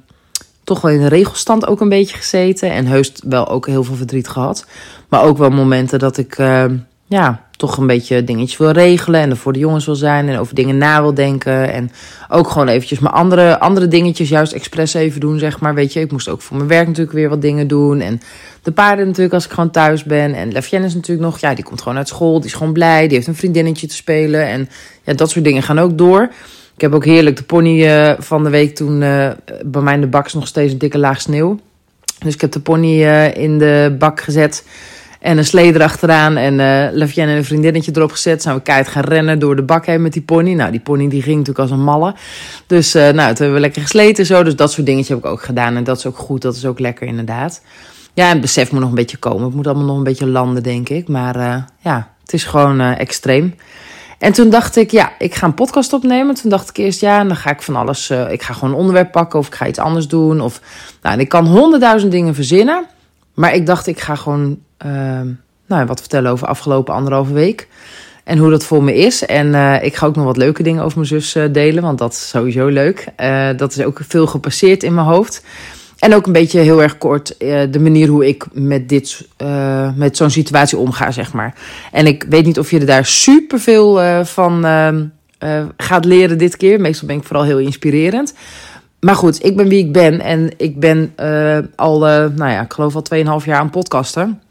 Toch 0.64 0.82
wel 0.82 0.92
in 0.92 1.02
de 1.02 1.08
regelstand 1.08 1.68
ook 1.68 1.82
een 1.82 1.90
beetje 1.90 2.18
gezeten. 2.18 2.72
En 2.72 2.86
heus 2.86 3.12
wel 3.28 3.48
ook 3.48 3.68
heel 3.68 3.84
veel 3.84 3.96
verdriet 3.96 4.28
gehad. 4.28 4.66
Maar 5.10 5.24
ook 5.24 5.38
wel 5.38 5.50
momenten 5.50 6.00
dat 6.00 6.18
ik. 6.18 6.38
Uh, 6.38 6.66
ja, 7.06 7.46
toch 7.62 7.78
een 7.78 7.88
beetje 7.88 8.24
dingetjes 8.24 8.58
wil 8.58 8.72
regelen. 8.72 9.22
En 9.22 9.30
er 9.30 9.38
voor 9.38 9.54
de 9.54 9.60
jongens 9.60 9.86
wil 9.86 9.96
zijn. 9.96 10.30
En 10.30 10.38
over 10.40 10.56
dingen 10.56 10.78
na 10.78 11.02
wil 11.02 11.14
denken. 11.14 11.74
En 11.74 11.92
ook 12.30 12.50
gewoon 12.50 12.68
eventjes 12.68 13.00
mijn 13.00 13.14
andere, 13.14 13.60
andere 13.60 13.88
dingetjes 13.88 14.30
juist 14.30 14.54
expres 14.54 14.94
even 14.94 15.20
doen, 15.20 15.40
zeg 15.40 15.60
maar. 15.60 15.74
Weet 15.74 15.94
je, 15.94 16.00
ik 16.00 16.12
moest 16.12 16.30
ook 16.30 16.42
voor 16.42 16.58
mijn 16.58 16.70
werk 16.70 16.88
natuurlijk 16.88 17.16
weer 17.16 17.30
wat 17.30 17.42
dingen 17.42 17.68
doen. 17.68 18.00
En 18.00 18.22
de 18.64 18.72
paarden 18.72 19.06
natuurlijk 19.06 19.34
als 19.34 19.46
ik 19.46 19.52
gewoon 19.52 19.72
thuis 19.72 20.04
ben. 20.04 20.34
En 20.34 20.52
Lafienne 20.52 20.86
is 20.88 20.94
natuurlijk 20.94 21.28
nog, 21.28 21.40
ja, 21.40 21.54
die 21.54 21.64
komt 21.64 21.82
gewoon 21.82 21.98
uit 21.98 22.08
school. 22.08 22.38
Die 22.40 22.50
is 22.50 22.54
gewoon 22.54 22.74
blij. 22.74 23.08
Die 23.08 23.16
heeft 23.16 23.28
een 23.28 23.36
vriendinnetje 23.36 23.88
te 23.88 23.96
spelen. 23.96 24.48
En 24.48 24.70
ja, 25.04 25.14
dat 25.14 25.30
soort 25.30 25.46
dingen 25.46 25.64
gaan 25.64 25.80
ook 25.80 25.98
door. 25.98 26.32
Ik 26.76 26.82
heb 26.82 26.94
ook 26.94 27.06
heerlijk 27.06 27.38
de 27.38 27.44
pony 27.44 27.86
uh, 27.86 28.14
van 28.20 28.44
de 28.44 28.50
week 28.50 28.76
toen 28.76 29.02
uh, 29.02 29.30
bij 29.66 29.82
mij 29.82 29.94
in 29.94 30.02
de 30.02 30.08
bak 30.08 30.34
nog 30.34 30.48
steeds 30.48 30.72
een 30.72 30.78
dikke 30.78 30.98
laag 30.98 31.22
sneeuw. 31.22 31.60
Dus 32.20 32.34
ik 32.34 32.42
heb 32.42 32.52
de 32.52 32.60
pony 32.60 33.04
uh, 33.04 33.36
in 33.36 33.58
de 33.58 33.96
bak 34.00 34.22
gezet 34.22 34.64
en 35.22 35.38
een 35.38 35.46
slee 35.46 35.74
erachteraan 35.74 36.38
en 36.38 36.54
uh, 36.54 36.98
Lavienne 36.98 37.32
en 37.32 37.38
een 37.38 37.46
vriendinnetje 37.46 37.92
erop 37.96 38.12
gezet. 38.12 38.42
Zijn 38.42 38.56
we 38.56 38.62
keihard 38.62 38.90
gaan 38.90 39.04
rennen 39.04 39.40
door 39.40 39.56
de 39.56 39.62
bak 39.62 39.86
heen 39.86 40.02
met 40.02 40.14
die 40.14 40.22
pony. 40.22 40.54
Nou, 40.54 40.72
die 40.72 40.80
pony 40.80 41.10
die 41.10 41.22
ging 41.22 41.38
natuurlijk 41.38 41.60
als 41.60 41.72
een 41.72 41.84
malle. 41.84 42.16
Dus 42.68 42.96
uh, 42.96 43.02
nou, 43.02 43.14
toen 43.14 43.36
hebben 43.36 43.54
we 43.54 43.60
lekker 43.60 43.82
gesleten 43.82 44.26
zo. 44.26 44.44
Dus 44.44 44.56
dat 44.56 44.72
soort 44.72 44.86
dingetjes 44.86 45.10
heb 45.10 45.18
ik 45.18 45.32
ook 45.32 45.42
gedaan. 45.42 45.76
En 45.76 45.84
dat 45.84 45.98
is 45.98 46.06
ook 46.06 46.18
goed, 46.18 46.42
dat 46.42 46.56
is 46.56 46.66
ook 46.66 46.80
lekker 46.80 47.08
inderdaad. 47.08 47.62
Ja, 48.14 48.28
het 48.28 48.42
besef 48.42 48.72
moet 48.72 48.80
nog 48.80 48.90
een 48.90 48.96
beetje 48.96 49.18
komen. 49.18 49.44
Het 49.44 49.54
moet 49.54 49.68
allemaal 49.68 49.86
nog 49.86 49.98
een 49.98 50.04
beetje 50.04 50.28
landen, 50.28 50.64
denk 50.64 50.90
ik. 50.90 51.08
Maar 51.08 51.36
uh, 51.36 51.56
ja, 51.80 52.10
het 52.22 52.34
is 52.34 52.44
gewoon 52.44 52.80
extreem. 52.80 53.56
En 54.20 54.34
toen 54.34 54.50
dacht 54.50 54.76
ik, 54.76 54.92
ja, 54.92 55.12
ik 55.18 55.36
ga 55.36 55.46
een 55.46 55.54
podcast 55.54 55.94
opnemen. 55.94 56.36
Toen 56.36 56.50
dacht 56.50 56.70
ik 56.70 56.78
eerst, 56.78 57.02
ja, 57.02 57.24
dan 57.24 57.36
ga 57.36 57.50
ik 57.50 57.62
van 57.62 57.76
alles. 57.76 58.10
Ik 58.10 58.42
ga 58.42 58.54
gewoon 58.54 58.70
een 58.70 58.80
onderwerp 58.80 59.12
pakken 59.12 59.40
of 59.40 59.48
ik 59.48 59.56
ga 59.56 59.68
iets 59.68 59.80
anders 59.80 60.08
doen. 60.08 60.42
Of, 60.42 60.62
nou, 61.02 61.16
en 61.16 61.22
ik 61.22 61.30
kan 61.30 61.48
honderdduizend 61.48 62.12
dingen 62.12 62.36
verzinnen. 62.36 62.86
Maar 63.42 63.56
ik 63.56 63.66
dacht, 63.66 63.88
ik 63.88 64.00
ga 64.00 64.16
gewoon 64.16 64.60
uh, 64.86 65.22
nou, 65.66 65.86
wat 65.86 66.00
vertellen 66.00 66.32
over 66.32 66.48
afgelopen 66.48 66.94
anderhalve 66.94 67.34
week. 67.34 67.68
En 68.24 68.38
hoe 68.38 68.50
dat 68.50 68.64
voor 68.64 68.84
me 68.84 68.96
is. 68.96 69.26
En 69.26 69.48
uh, 69.48 69.84
ik 69.84 69.96
ga 69.96 70.06
ook 70.06 70.16
nog 70.16 70.26
wat 70.26 70.38
leuke 70.38 70.64
dingen 70.64 70.84
over 70.84 70.98
mijn 70.98 71.10
zus 71.10 71.36
uh, 71.36 71.44
delen. 71.52 71.84
Want 71.84 71.98
dat 71.98 72.12
is 72.12 72.30
sowieso 72.30 72.68
leuk. 72.68 73.06
dat 73.58 73.72
is 73.72 73.84
ook 73.84 74.00
veel 74.08 74.28
gepasseerd 74.28 74.84
in 74.84 74.94
mijn 74.94 75.08
hoofd. 75.08 75.44
En 76.00 76.16
ook 76.16 76.26
een 76.26 76.34
beetje 76.34 76.60
heel 76.60 76.82
erg 76.82 76.98
kort 76.98 77.36
de 77.70 77.80
manier 77.80 78.08
hoe 78.08 78.28
ik 78.28 78.46
met, 78.52 78.90
dit, 78.90 79.28
met 79.96 80.18
zo'n 80.18 80.30
situatie 80.30 80.78
omga, 80.78 81.12
zeg 81.12 81.34
maar. 81.34 81.56
En 81.92 82.06
ik 82.06 82.26
weet 82.30 82.46
niet 82.46 82.60
of 82.60 82.72
je 82.72 82.80
er 82.80 82.86
daar 82.86 83.06
superveel 83.06 84.00
van 84.26 84.66
gaat 85.78 86.06
leren 86.06 86.38
dit 86.38 86.58
keer. 86.58 86.82
Meestal 86.82 87.08
ben 87.08 87.18
ik 87.18 87.24
vooral 87.24 87.46
heel 87.46 87.60
inspirerend. 87.60 88.34
Maar 89.02 89.16
goed, 89.16 89.46
ik 89.46 89.56
ben 89.56 89.68
wie 89.68 89.86
ik 89.86 89.92
ben. 89.92 90.20
En 90.20 90.52
ik 90.58 90.80
ben 90.80 91.14
al, 91.76 92.00
nou 92.00 92.52
ja, 92.52 92.62
ik 92.62 92.74
geloof 92.74 92.96
al 92.96 93.40
2,5 93.40 93.46
jaar 93.46 93.60
aan 93.60 93.70
podcasten. 93.70 94.42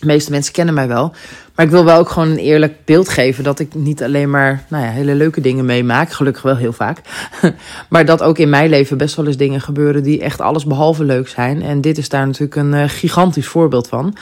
De 0.00 0.06
meeste 0.06 0.30
mensen 0.30 0.52
kennen 0.52 0.74
mij 0.74 0.88
wel. 0.88 1.12
Maar 1.54 1.64
ik 1.64 1.70
wil 1.70 1.84
wel 1.84 1.98
ook 1.98 2.08
gewoon 2.08 2.28
een 2.28 2.36
eerlijk 2.36 2.84
beeld 2.84 3.08
geven 3.08 3.44
dat 3.44 3.58
ik 3.58 3.74
niet 3.74 4.02
alleen 4.02 4.30
maar 4.30 4.64
nou 4.68 4.84
ja, 4.84 4.90
hele 4.90 5.14
leuke 5.14 5.40
dingen 5.40 5.64
meemaak. 5.64 6.12
Gelukkig 6.12 6.42
wel 6.42 6.56
heel 6.56 6.72
vaak. 6.72 7.00
maar 7.88 8.04
dat 8.04 8.22
ook 8.22 8.38
in 8.38 8.48
mijn 8.48 8.70
leven 8.70 8.98
best 8.98 9.16
wel 9.16 9.26
eens 9.26 9.36
dingen 9.36 9.60
gebeuren 9.60 10.02
die 10.02 10.20
echt 10.20 10.40
alles 10.40 10.64
behalve 10.64 11.04
leuk 11.04 11.28
zijn. 11.28 11.62
En 11.62 11.80
dit 11.80 11.98
is 11.98 12.08
daar 12.08 12.26
natuurlijk 12.26 12.56
een 12.56 12.72
uh, 12.72 12.82
gigantisch 12.86 13.46
voorbeeld 13.48 13.88
van. 13.88 14.16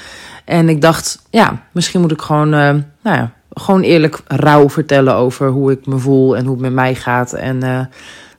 En 0.45 0.69
ik 0.69 0.81
dacht, 0.81 1.23
ja, 1.31 1.63
misschien 1.73 2.01
moet 2.01 2.13
ik 2.13 2.23
gewoon, 2.23 2.49
nou 2.49 2.83
ja, 3.03 3.33
gewoon 3.51 3.83
eerlijk 3.83 4.21
rauw 4.27 4.71
vertellen 4.71 5.15
over 5.15 5.49
hoe 5.49 5.73
ik 5.73 5.87
me 5.87 5.99
voel 5.99 6.37
en 6.37 6.45
hoe 6.45 6.53
het 6.53 6.63
met 6.63 6.73
mij 6.73 6.95
gaat. 6.95 7.33
En 7.33 7.89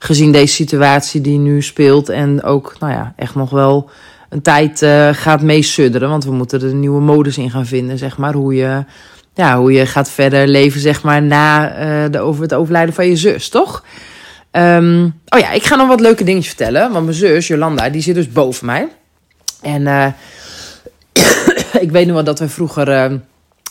gezien 0.05 0.31
deze 0.31 0.53
situatie 0.53 1.21
die 1.21 1.37
nu 1.37 1.61
speelt 1.61 2.09
en 2.09 2.43
ook, 2.43 2.75
nou 2.79 2.93
ja, 2.93 3.13
echt 3.15 3.35
nog 3.35 3.49
wel 3.49 3.89
een 4.29 4.41
tijd 4.41 4.81
uh, 4.81 5.09
gaat 5.11 5.41
meesudderen. 5.41 6.09
Want 6.09 6.23
we 6.23 6.31
moeten 6.31 6.61
er 6.61 6.73
nieuwe 6.73 7.01
modus 7.01 7.37
in 7.37 7.51
gaan 7.51 7.65
vinden, 7.65 7.97
zeg 7.97 8.17
maar. 8.17 8.33
Hoe 8.33 8.55
je, 8.55 8.83
ja, 9.33 9.57
hoe 9.57 9.71
je 9.71 9.85
gaat 9.85 10.09
verder 10.09 10.47
leven, 10.47 10.81
zeg 10.81 11.03
maar, 11.03 11.21
na 11.21 11.79
uh, 11.79 12.11
de, 12.11 12.19
over 12.19 12.41
het 12.41 12.53
overlijden 12.53 12.93
van 12.93 13.07
je 13.07 13.15
zus, 13.15 13.49
toch? 13.49 13.83
Um, 14.51 15.13
oh 15.27 15.39
ja, 15.39 15.51
ik 15.51 15.63
ga 15.63 15.75
nog 15.75 15.87
wat 15.87 15.99
leuke 15.99 16.23
dingetjes 16.23 16.53
vertellen. 16.53 16.91
Want 16.91 17.05
mijn 17.05 17.17
zus, 17.17 17.47
Jolanda, 17.47 17.89
die 17.89 18.01
zit 18.01 18.15
dus 18.15 18.31
boven 18.31 18.65
mij. 18.65 18.87
En 19.61 19.81
uh, 19.81 20.07
ik 21.85 21.91
weet 21.91 22.05
nog 22.05 22.15
wel 22.15 22.23
dat 22.23 22.39
we 22.39 22.49
vroeger 22.49 23.19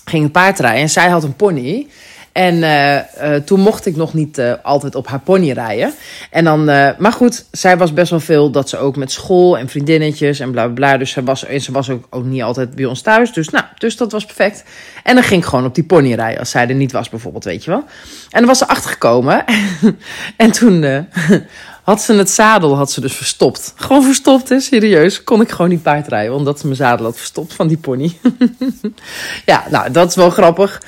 gingen 0.04 0.30
paardrijden. 0.30 0.80
En 0.80 0.90
zij 0.90 1.08
had 1.08 1.24
een 1.24 1.36
pony. 1.36 1.86
En 2.34 2.54
uh, 2.54 2.94
uh, 2.94 3.36
toen 3.44 3.60
mocht 3.60 3.86
ik 3.86 3.96
nog 3.96 4.14
niet 4.14 4.38
uh, 4.38 4.52
altijd 4.62 4.94
op 4.94 5.06
haar 5.06 5.20
pony 5.20 5.50
rijden. 5.50 5.94
En 6.30 6.44
dan, 6.44 6.64
maar 6.98 7.12
goed, 7.12 7.44
zij 7.50 7.76
was 7.76 7.92
best 7.92 8.10
wel 8.10 8.20
veel 8.20 8.50
dat 8.50 8.68
ze 8.68 8.78
ook 8.78 8.96
met 8.96 9.12
school 9.12 9.58
en 9.58 9.68
vriendinnetjes 9.68 10.40
en 10.40 10.50
bla 10.50 10.64
bla 10.64 10.74
bla. 10.74 10.96
Dus 10.96 11.10
ze 11.10 11.24
was, 11.24 11.42
ze 11.42 11.72
was 11.72 11.90
ook, 11.90 12.06
ook 12.10 12.24
niet 12.24 12.42
altijd 12.42 12.74
bij 12.74 12.84
ons 12.84 13.00
thuis. 13.00 13.32
Dus, 13.32 13.48
nou, 13.48 13.64
dus 13.78 13.96
dat 13.96 14.12
was 14.12 14.24
perfect. 14.24 14.64
En 15.02 15.14
dan 15.14 15.24
ging 15.24 15.42
ik 15.42 15.48
gewoon 15.48 15.64
op 15.64 15.74
die 15.74 15.84
pony 15.84 16.14
rijden 16.14 16.38
als 16.38 16.50
zij 16.50 16.68
er 16.68 16.74
niet 16.74 16.92
was, 16.92 17.08
bijvoorbeeld, 17.08 17.44
weet 17.44 17.64
je 17.64 17.70
wel. 17.70 17.84
En 18.30 18.38
dan 18.38 18.46
was 18.46 18.58
ze 18.58 18.68
achtergekomen. 18.68 19.44
en 20.36 20.52
toen 20.52 21.06
had 21.84 22.02
ze 22.02 22.14
het 22.14 22.30
zadel 22.30 22.76
had 22.76 22.92
ze 22.92 23.00
dus 23.00 23.16
verstopt. 23.16 23.72
Gewoon 23.76 24.02
verstopt, 24.04 24.48
hè, 24.48 24.60
serieus. 24.60 25.24
Kon 25.24 25.40
ik 25.40 25.50
gewoon 25.50 25.68
niet 25.68 25.82
paardrijden, 25.82 26.34
omdat 26.34 26.58
ze 26.58 26.64
mijn 26.64 26.78
zadel 26.78 27.04
had 27.04 27.16
verstopt 27.16 27.54
van 27.54 27.66
die 27.66 27.78
pony. 27.78 28.18
ja, 29.46 29.64
nou, 29.70 29.90
dat 29.90 30.08
is 30.08 30.14
wel 30.14 30.30
grappig. 30.30 30.80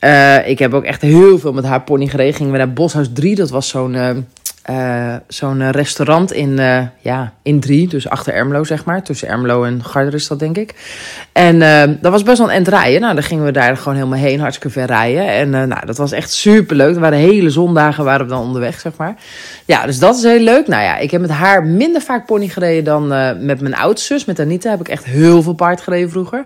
Uh, 0.00 0.48
ik 0.48 0.58
heb 0.58 0.74
ook 0.74 0.84
echt 0.84 1.02
heel 1.02 1.38
veel 1.38 1.52
met 1.52 1.64
haar 1.64 1.82
pony 1.82 2.06
gereden. 2.06 2.34
Gingen 2.34 2.52
we 2.52 2.58
naar 2.58 2.72
Boshuis 2.72 3.08
3. 3.12 3.34
Dat 3.34 3.50
was 3.50 3.68
zo'n 3.68 3.94
uh, 3.94 4.10
uh, 4.70 5.14
zo'n 5.28 5.70
restaurant 5.70 6.32
in, 6.32 6.56
ja, 7.00 7.32
in 7.42 7.60
3. 7.60 7.88
Dus 7.88 8.08
achter 8.08 8.34
Ermelo, 8.34 8.64
zeg 8.64 8.84
maar. 8.84 9.02
Tussen 9.02 9.28
Ermelo 9.28 9.64
en 9.64 9.84
Garder 9.84 10.14
is 10.14 10.28
dat, 10.28 10.38
denk 10.38 10.56
ik. 10.56 10.74
En 11.32 11.58
dat 12.00 12.12
was 12.12 12.22
best 12.22 12.38
wel 12.38 12.48
een 12.48 12.54
end 12.54 12.68
rijden. 12.68 13.00
Nou, 13.00 13.14
dan 13.14 13.22
gingen 13.22 13.44
we 13.44 13.52
daar 13.52 13.76
gewoon 13.76 13.94
helemaal 13.94 14.18
heen. 14.18 14.40
Hartstikke 14.40 14.78
ver 14.78 14.86
rijden. 14.86 15.26
En 15.26 15.50
nou, 15.50 15.86
dat 15.86 15.96
was 15.96 16.12
echt 16.12 16.32
super 16.32 16.76
leuk. 16.76 16.94
Er 16.94 17.00
waren 17.00 17.18
hele 17.18 17.50
zondagen 17.50 18.04
waren 18.04 18.26
we 18.26 18.32
dan 18.32 18.42
onderweg, 18.42 18.80
zeg 18.80 18.92
maar. 18.96 19.14
Ja, 19.64 19.86
dus 19.86 19.98
dat 19.98 20.16
is 20.16 20.22
heel 20.22 20.40
leuk. 20.40 20.66
Nou 20.66 20.82
ja, 20.82 20.96
ik 20.96 21.10
heb 21.10 21.20
met 21.20 21.30
haar 21.30 21.64
minder 21.64 22.02
vaak 22.02 22.26
pony 22.26 22.48
gereden 22.48 22.84
dan 22.84 23.08
met 23.44 23.60
mijn 23.60 23.76
oudzus. 23.76 24.24
Met 24.24 24.40
Anita 24.40 24.70
heb 24.70 24.80
ik 24.80 24.88
echt 24.88 25.04
heel 25.04 25.42
veel 25.42 25.54
paard 25.54 25.80
gereden 25.80 26.10
vroeger. 26.10 26.44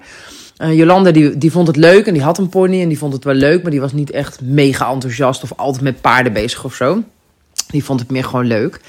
Uh, 0.58 0.76
Jolanda 0.76 1.10
die, 1.10 1.38
die 1.38 1.52
vond 1.52 1.66
het 1.66 1.76
leuk 1.76 2.06
en 2.06 2.12
die 2.12 2.22
had 2.22 2.38
een 2.38 2.48
pony 2.48 2.82
en 2.82 2.88
die 2.88 2.98
vond 2.98 3.12
het 3.12 3.24
wel 3.24 3.34
leuk, 3.34 3.62
maar 3.62 3.70
die 3.70 3.80
was 3.80 3.92
niet 3.92 4.10
echt 4.10 4.40
mega 4.40 4.90
enthousiast 4.90 5.42
of 5.42 5.52
altijd 5.56 5.82
met 5.82 6.00
paarden 6.00 6.32
bezig 6.32 6.64
of 6.64 6.74
zo. 6.74 7.02
Die 7.66 7.84
vond 7.84 8.00
het 8.00 8.10
meer 8.10 8.24
gewoon 8.24 8.46
leuk. 8.46 8.80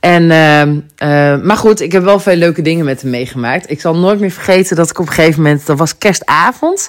En, 0.00 0.22
uh, 0.22 0.62
uh, 0.62 1.42
maar 1.42 1.56
goed, 1.56 1.80
ik 1.80 1.92
heb 1.92 2.02
wel 2.02 2.20
veel 2.20 2.36
leuke 2.36 2.62
dingen 2.62 2.84
met 2.84 3.02
hem 3.02 3.10
meegemaakt. 3.10 3.70
Ik 3.70 3.80
zal 3.80 3.96
nooit 3.96 4.20
meer 4.20 4.30
vergeten 4.30 4.76
dat 4.76 4.90
ik 4.90 4.98
op 4.98 5.06
een 5.06 5.12
gegeven 5.12 5.42
moment, 5.42 5.66
dat 5.66 5.78
was 5.78 5.98
kerstavond. 5.98 6.88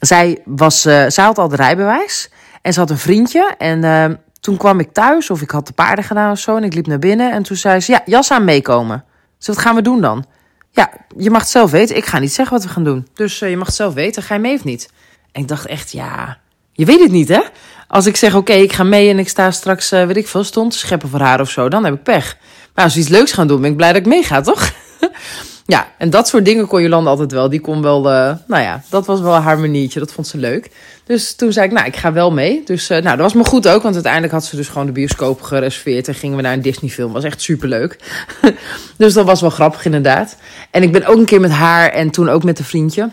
Zij, 0.00 0.38
was, 0.44 0.86
uh, 0.86 1.04
zij 1.08 1.24
had 1.24 1.38
al 1.38 1.50
het 1.50 1.60
rijbewijs 1.60 2.30
en 2.62 2.72
ze 2.72 2.80
had 2.80 2.90
een 2.90 2.98
vriendje. 2.98 3.54
En 3.58 4.20
toen 4.40 4.56
kwam 4.56 4.80
ik 4.80 4.92
thuis 4.92 5.30
of 5.30 5.42
ik 5.42 5.50
had 5.50 5.66
de 5.66 5.72
paarden 5.72 6.04
gedaan 6.04 6.30
of 6.30 6.38
zo 6.38 6.56
en 6.56 6.64
ik 6.64 6.74
liep 6.74 6.86
naar 6.86 6.98
binnen. 6.98 7.32
En 7.32 7.42
toen 7.42 7.56
zei 7.56 7.80
ze, 7.80 7.92
ja, 7.92 8.02
jas 8.04 8.30
aan 8.30 8.44
meekomen. 8.44 9.04
Dus 9.38 9.46
wat 9.46 9.58
gaan 9.58 9.74
we 9.74 9.82
doen 9.82 10.00
dan? 10.00 10.24
Ja, 10.70 10.90
je 11.16 11.30
mag 11.30 11.40
het 11.40 11.50
zelf 11.50 11.70
weten. 11.70 11.96
Ik 11.96 12.06
ga 12.06 12.18
niet 12.18 12.32
zeggen 12.32 12.56
wat 12.56 12.64
we 12.64 12.72
gaan 12.72 12.84
doen. 12.84 13.06
Dus 13.14 13.40
uh, 13.40 13.50
je 13.50 13.56
mag 13.56 13.66
het 13.66 13.76
zelf 13.76 13.94
weten. 13.94 14.22
Ga 14.22 14.34
je 14.34 14.40
mee 14.40 14.54
of 14.54 14.64
niet? 14.64 14.90
En 15.32 15.42
ik 15.42 15.48
dacht 15.48 15.66
echt, 15.66 15.92
ja, 15.92 16.38
je 16.72 16.84
weet 16.84 17.00
het 17.00 17.10
niet, 17.10 17.28
hè? 17.28 17.40
Als 17.88 18.06
ik 18.06 18.16
zeg, 18.16 18.34
oké, 18.34 18.52
ik 18.52 18.72
ga 18.72 18.82
mee 18.82 19.08
en 19.08 19.18
ik 19.18 19.28
sta 19.28 19.50
straks, 19.50 19.92
uh, 19.92 20.06
weet 20.06 20.16
ik 20.16 20.28
veel, 20.28 20.44
stond 20.44 20.72
te 20.72 20.78
scheppen 20.78 21.08
voor 21.08 21.20
haar 21.20 21.40
of 21.40 21.50
zo, 21.50 21.68
dan 21.68 21.84
heb 21.84 21.94
ik 21.94 22.02
pech. 22.02 22.36
Maar 22.74 22.84
als 22.84 22.94
we 22.94 23.00
iets 23.00 23.08
leuks 23.08 23.32
gaan 23.32 23.46
doen, 23.46 23.60
ben 23.60 23.70
ik 23.70 23.76
blij 23.76 23.92
dat 23.92 24.00
ik 24.00 24.06
meega, 24.06 24.40
toch? 24.40 24.70
ja, 25.70 25.88
en 25.98 26.10
dat 26.10 26.28
soort 26.28 26.44
dingen 26.44 26.66
kon 26.66 26.82
Jolanda 26.82 27.10
altijd 27.10 27.32
wel. 27.32 27.48
Die 27.48 27.60
kon 27.60 27.82
wel, 27.82 27.98
uh, 27.98 28.32
nou 28.46 28.62
ja, 28.62 28.82
dat 28.88 29.06
was 29.06 29.20
wel 29.20 29.34
haar 29.34 29.58
maniertje. 29.58 29.98
Dat 29.98 30.12
vond 30.12 30.26
ze 30.26 30.38
leuk. 30.38 30.70
Dus 31.04 31.34
toen 31.34 31.52
zei 31.52 31.66
ik, 31.66 31.72
nou, 31.72 31.86
ik 31.86 31.96
ga 31.96 32.12
wel 32.12 32.32
mee. 32.32 32.62
Dus 32.64 32.90
uh, 32.90 32.98
nou, 32.98 33.16
dat 33.16 33.32
was 33.32 33.34
me 33.34 33.44
goed 33.44 33.68
ook, 33.68 33.82
want 33.82 33.94
uiteindelijk 33.94 34.32
had 34.32 34.44
ze 34.44 34.56
dus 34.56 34.68
gewoon 34.68 34.86
de 34.86 34.92
bioscoop 34.92 35.42
gereserveerd 35.42 36.08
en 36.08 36.14
gingen 36.14 36.36
we 36.36 36.42
naar 36.42 36.52
een 36.52 36.62
Disney-film. 36.62 37.12
Was 37.12 37.24
echt 37.24 37.42
superleuk. 37.42 37.98
dus 38.96 39.14
dat 39.14 39.26
was 39.26 39.40
wel 39.40 39.50
grappig, 39.50 39.84
inderdaad. 39.84 40.36
En 40.70 40.82
ik 40.82 40.92
ben 40.92 41.06
ook 41.06 41.16
een 41.16 41.24
keer 41.24 41.40
met 41.40 41.50
haar 41.50 41.88
en 41.88 42.10
toen 42.10 42.28
ook 42.28 42.44
met 42.44 42.58
een 42.58 42.64
vriendje. 42.64 43.10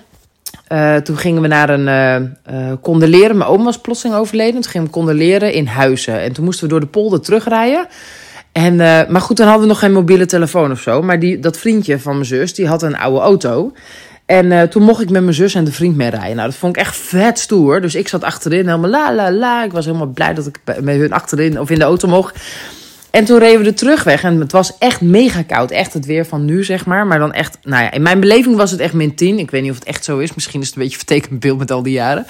Uh, 0.72 0.96
toen 0.96 1.18
gingen 1.18 1.42
we 1.42 1.48
naar 1.48 1.70
een 1.70 2.30
uh, 2.52 2.72
condoleren. 2.82 3.38
Mijn 3.38 3.50
oom 3.50 3.64
was 3.64 3.82
plotseling 3.82 4.18
overleden. 4.18 4.62
Toen 4.62 4.72
gingen 4.72 4.88
we 4.88 4.94
condoleren 4.94 5.54
in 5.54 5.68
Huizen. 5.68 6.22
En 6.22 6.34
toen 6.34 6.46
moesten 6.46 6.64
we 6.64 6.72
door 6.72 6.80
de 6.80 6.86
polder 6.86 7.22
terugrijden. 7.22 7.88
En, 8.58 8.74
uh, 8.74 9.08
maar 9.08 9.22
goed, 9.22 9.38
dan 9.38 9.46
hadden 9.46 9.64
we 9.64 9.70
nog 9.70 9.80
geen 9.80 9.92
mobiele 9.92 10.26
telefoon 10.26 10.72
of 10.72 10.80
zo. 10.80 11.02
Maar 11.02 11.20
die, 11.20 11.40
dat 11.40 11.58
vriendje 11.58 12.00
van 12.00 12.14
mijn 12.14 12.26
zus, 12.26 12.54
die 12.54 12.68
had 12.68 12.84
een 12.84 12.98
oude 12.98 13.20
auto. 13.20 13.74
En 14.26 14.46
uh, 14.46 14.62
toen 14.62 14.84
mocht 14.84 15.02
ik 15.02 15.10
met 15.10 15.22
mijn 15.22 15.34
zus 15.34 15.56
en 15.56 15.64
de 15.64 15.72
vriend 15.72 15.96
mee 15.96 16.10
rijden. 16.10 16.36
Nou, 16.36 16.50
dat 16.50 16.58
vond 16.58 16.76
ik 16.76 16.82
echt 16.82 16.96
vet 16.96 17.40
stoer. 17.40 17.82
Dus 17.82 17.96
ik 17.96 18.08
zat 18.08 18.24
achterin, 18.24 18.66
helemaal 18.66 18.90
la 18.90 19.14
la 19.14 19.32
la. 19.32 19.64
Ik 19.64 19.72
was 19.72 19.86
helemaal 19.86 20.08
blij 20.08 20.34
dat 20.34 20.48
ik 20.48 20.60
met 20.82 20.98
hun 20.98 21.12
achterin 21.12 21.60
of 21.60 21.70
in 21.70 21.80
de 21.80 21.86
auto 21.86 22.08
mocht. 22.08 22.40
En 23.12 23.26
toen 23.26 23.40
reden 23.40 23.58
we 23.58 23.64
de 23.64 23.74
terugweg. 23.74 24.24
En 24.24 24.40
het 24.40 24.52
was 24.52 24.78
echt 24.78 25.02
mega 25.02 25.42
koud. 25.42 25.72
Echt 25.72 25.94
het 25.94 26.06
weer 26.06 26.26
van 26.26 26.46
nu, 26.46 26.64
zeg 26.64 26.86
maar. 26.86 27.08
Maar 27.08 27.20
dan 27.20 27.34
echt, 27.34 27.58
nou 27.64 27.84
ja, 27.84 27.92
in 27.92 28.02
mijn 28.02 28.20
beleving 28.20 28.56
was 28.56 28.72
het 28.72 28.80
echt 28.80 28.94
min 28.94 29.16
10. 29.16 29.40
Ik 29.40 29.52
weet 29.52 29.62
niet 29.62 29.72
of 29.72 29.80
het 29.80 29.88
echt 29.88 30.04
zo 30.04 30.18
is. 30.18 30.34
Misschien 30.34 30.62
is 30.62 30.68
het 30.68 30.76
een 30.76 30.82
beetje 30.82 30.98
vertekend 30.98 31.40
beeld 31.40 31.60
met 31.60 31.72
al 31.72 31.84
die 31.84 31.94
jaren. 31.94 32.26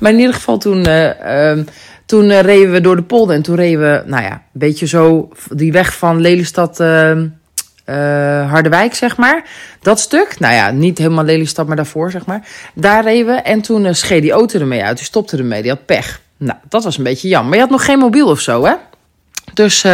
Maar 0.00 0.12
in 0.12 0.18
ieder 0.18 0.34
geval 0.34 0.58
toen... 0.58 0.88
Uh, 0.88 1.54
uh, 1.54 1.64
toen 2.06 2.24
uh, 2.24 2.40
reden 2.40 2.72
we 2.72 2.80
door 2.80 2.96
de 2.96 3.02
polder 3.02 3.36
en 3.36 3.42
toen 3.42 3.56
reden 3.56 3.80
we, 3.80 4.02
nou 4.06 4.22
ja, 4.22 4.32
een 4.32 4.40
beetje 4.52 4.86
zo 4.86 5.28
die 5.50 5.72
weg 5.72 5.96
van 5.96 6.20
Lelystad, 6.20 6.80
uh, 6.80 7.10
uh, 7.10 7.26
Harderwijk, 8.50 8.94
zeg 8.94 9.16
maar. 9.16 9.48
Dat 9.80 10.00
stuk, 10.00 10.38
nou 10.38 10.54
ja, 10.54 10.70
niet 10.70 10.98
helemaal 10.98 11.24
Lelystad, 11.24 11.66
maar 11.66 11.76
daarvoor, 11.76 12.10
zeg 12.10 12.26
maar. 12.26 12.48
Daar 12.74 13.04
reden 13.04 13.26
we 13.26 13.40
en 13.40 13.60
toen 13.60 13.84
uh, 13.84 13.92
scheed 13.92 14.22
die 14.22 14.32
auto 14.32 14.60
ermee 14.60 14.84
uit, 14.84 14.96
die 14.96 15.06
stopte 15.06 15.36
ermee, 15.36 15.62
die 15.62 15.70
had 15.70 15.86
pech. 15.86 16.20
Nou, 16.36 16.58
dat 16.68 16.84
was 16.84 16.98
een 16.98 17.04
beetje 17.04 17.28
jammer. 17.28 17.48
Maar 17.48 17.58
je 17.58 17.64
had 17.64 17.72
nog 17.72 17.84
geen 17.84 17.98
mobiel 17.98 18.28
of 18.28 18.40
zo, 18.40 18.64
hè? 18.64 18.74
Dus 19.54 19.86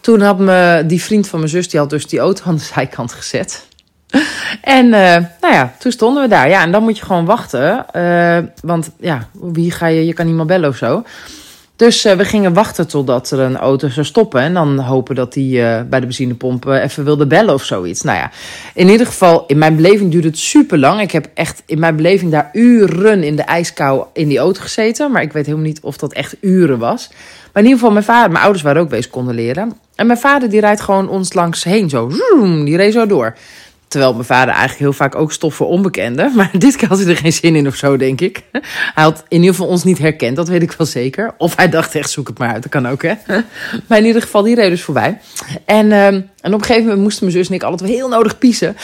toen 0.00 0.20
had 0.20 0.38
me, 0.38 0.82
die 0.86 1.02
vriend 1.02 1.28
van 1.28 1.38
mijn 1.38 1.50
zus, 1.50 1.68
die 1.68 1.80
had 1.80 1.90
dus 1.90 2.06
die 2.06 2.18
auto 2.18 2.44
aan 2.44 2.56
de 2.56 2.62
zijkant 2.62 3.12
gezet. 3.12 3.67
En 4.62 4.84
uh, 4.84 5.16
nou 5.40 5.54
ja, 5.54 5.74
toen 5.78 5.92
stonden 5.92 6.22
we 6.22 6.28
daar. 6.28 6.48
Ja, 6.48 6.62
en 6.62 6.72
dan 6.72 6.82
moet 6.82 6.98
je 6.98 7.04
gewoon 7.04 7.24
wachten. 7.24 7.86
Uh, 7.96 8.38
want 8.62 8.90
ja, 9.00 9.28
wie 9.32 9.70
ga 9.70 9.86
je, 9.86 10.06
je 10.06 10.12
kan 10.12 10.26
niemand 10.26 10.48
bellen 10.48 10.68
of 10.68 10.76
zo. 10.76 11.02
Dus 11.76 12.06
uh, 12.06 12.12
we 12.12 12.24
gingen 12.24 12.52
wachten 12.52 12.88
totdat 12.88 13.30
er 13.30 13.38
een 13.38 13.56
auto 13.56 13.88
zou 13.88 14.06
stoppen. 14.06 14.40
En 14.40 14.54
dan 14.54 14.78
hopen 14.78 15.14
dat 15.14 15.32
die 15.32 15.60
bij 15.60 16.00
de 16.00 16.06
benzinepomp 16.06 16.66
even 16.66 17.04
wilde 17.04 17.26
bellen 17.26 17.54
of 17.54 17.64
zoiets. 17.64 18.02
Nou 18.02 18.18
ja, 18.18 18.30
in 18.74 18.88
ieder 18.88 19.06
geval, 19.06 19.44
in 19.46 19.58
mijn 19.58 19.76
beleving 19.76 20.10
duurde 20.10 20.28
het 20.28 20.38
super 20.38 20.78
lang. 20.78 21.00
Ik 21.00 21.10
heb 21.10 21.28
echt 21.34 21.62
in 21.66 21.78
mijn 21.78 21.96
beleving 21.96 22.30
daar 22.30 22.50
uren 22.52 23.22
in 23.22 23.36
de 23.36 23.42
ijskou 23.42 24.04
in 24.12 24.28
die 24.28 24.38
auto 24.38 24.60
gezeten. 24.60 25.12
Maar 25.12 25.22
ik 25.22 25.32
weet 25.32 25.46
helemaal 25.46 25.66
niet 25.66 25.80
of 25.80 25.96
dat 25.96 26.12
echt 26.12 26.36
uren 26.40 26.78
was. 26.78 27.08
Maar 27.52 27.62
in 27.62 27.68
ieder 27.68 27.78
geval, 27.78 27.92
mijn 27.92 28.04
vader, 28.04 28.30
mijn 28.30 28.42
ouders 28.42 28.64
waren 28.64 28.82
ook 28.82 28.88
bezig 28.88 29.10
konden 29.10 29.34
leren. 29.34 29.72
En 29.94 30.06
mijn 30.06 30.18
vader 30.18 30.50
die 30.50 30.60
rijdt 30.60 30.80
gewoon 30.80 31.08
ons 31.08 31.32
langs 31.32 31.64
heen 31.64 31.88
zo. 31.88 32.10
Die 32.64 32.76
reed 32.76 32.92
zo 32.92 33.06
door. 33.06 33.36
Terwijl 33.88 34.12
mijn 34.12 34.24
vader 34.24 34.48
eigenlijk 34.48 34.78
heel 34.78 34.92
vaak 34.92 35.14
ook 35.14 35.32
stof 35.32 35.54
voor 35.54 35.66
onbekenden. 35.66 36.32
Maar 36.36 36.50
dit 36.58 36.76
keer 36.76 36.88
had 36.88 36.98
hij 36.98 37.08
er 37.08 37.16
geen 37.16 37.32
zin 37.32 37.56
in 37.56 37.66
of 37.66 37.74
zo, 37.74 37.96
denk 37.96 38.20
ik. 38.20 38.42
Hij 38.94 39.04
had 39.04 39.24
in 39.28 39.36
ieder 39.40 39.54
geval 39.54 39.66
ons 39.66 39.84
niet 39.84 39.98
herkend, 39.98 40.36
dat 40.36 40.48
weet 40.48 40.62
ik 40.62 40.72
wel 40.72 40.86
zeker. 40.86 41.34
Of 41.38 41.56
hij 41.56 41.68
dacht 41.68 41.94
echt, 41.94 42.10
zoek 42.10 42.28
het 42.28 42.38
maar 42.38 42.52
uit, 42.52 42.62
dat 42.62 42.70
kan 42.70 42.88
ook, 42.88 43.02
hè. 43.02 43.14
Maar 43.86 43.98
in 43.98 44.04
ieder 44.04 44.22
geval, 44.22 44.42
die 44.42 44.54
reed 44.54 44.70
dus 44.70 44.82
voorbij. 44.82 45.18
En, 45.64 45.92
um, 45.92 46.30
en 46.40 46.54
op 46.54 46.60
een 46.60 46.66
gegeven 46.66 46.82
moment 46.82 47.02
moesten 47.02 47.24
mijn 47.24 47.36
zus 47.36 47.48
en 47.48 47.54
ik 47.54 47.62
altijd 47.62 47.90
heel 47.90 48.08
nodig 48.08 48.38
piezen. 48.38 48.76